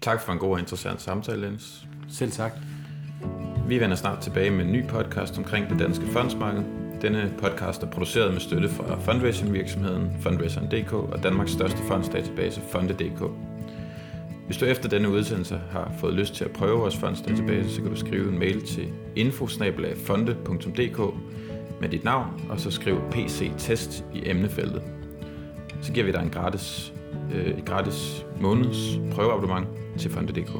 [0.00, 1.86] Tak for en god og interessant samtale, Jens.
[2.08, 2.52] Selv tak.
[3.68, 6.62] Vi vender snart tilbage med en ny podcast omkring det danske fondsmarked.
[7.02, 13.22] Denne podcast er produceret med støtte fra fundraising-virksomheden Fundraiseren.dk og Danmarks største fondsdatabase Fonde.dk.
[14.48, 17.90] Hvis du efter denne udsendelse har fået lyst til at prøve vores fondsdatabase, så kan
[17.90, 21.14] du skrive en mail til infosnabelagfonde.dk
[21.80, 24.82] med dit navn, og så skriv PC-test i emnefeltet.
[25.82, 26.92] Så giver vi dig en gratis,
[27.34, 29.68] øh, et gratis måneds prøveabonnement
[29.98, 30.50] til Fonde.dk.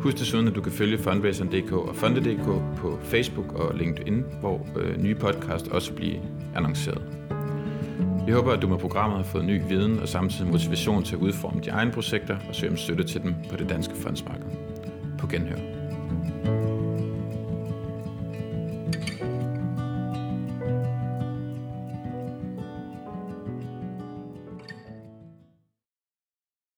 [0.00, 2.46] Husk desuden, at du kan følge Fundraiseren.dk og Fonde.dk
[2.76, 6.20] på Facebook og LinkedIn, hvor øh, nye podcast også bliver
[6.54, 7.21] annonceret.
[8.26, 11.22] Vi håber, at du med programmet har fået ny viden og samtidig motivation til at
[11.22, 14.46] udforme dine egne projekter og søge om støtte til dem på det danske fondsmarked.
[15.18, 15.81] På genhør.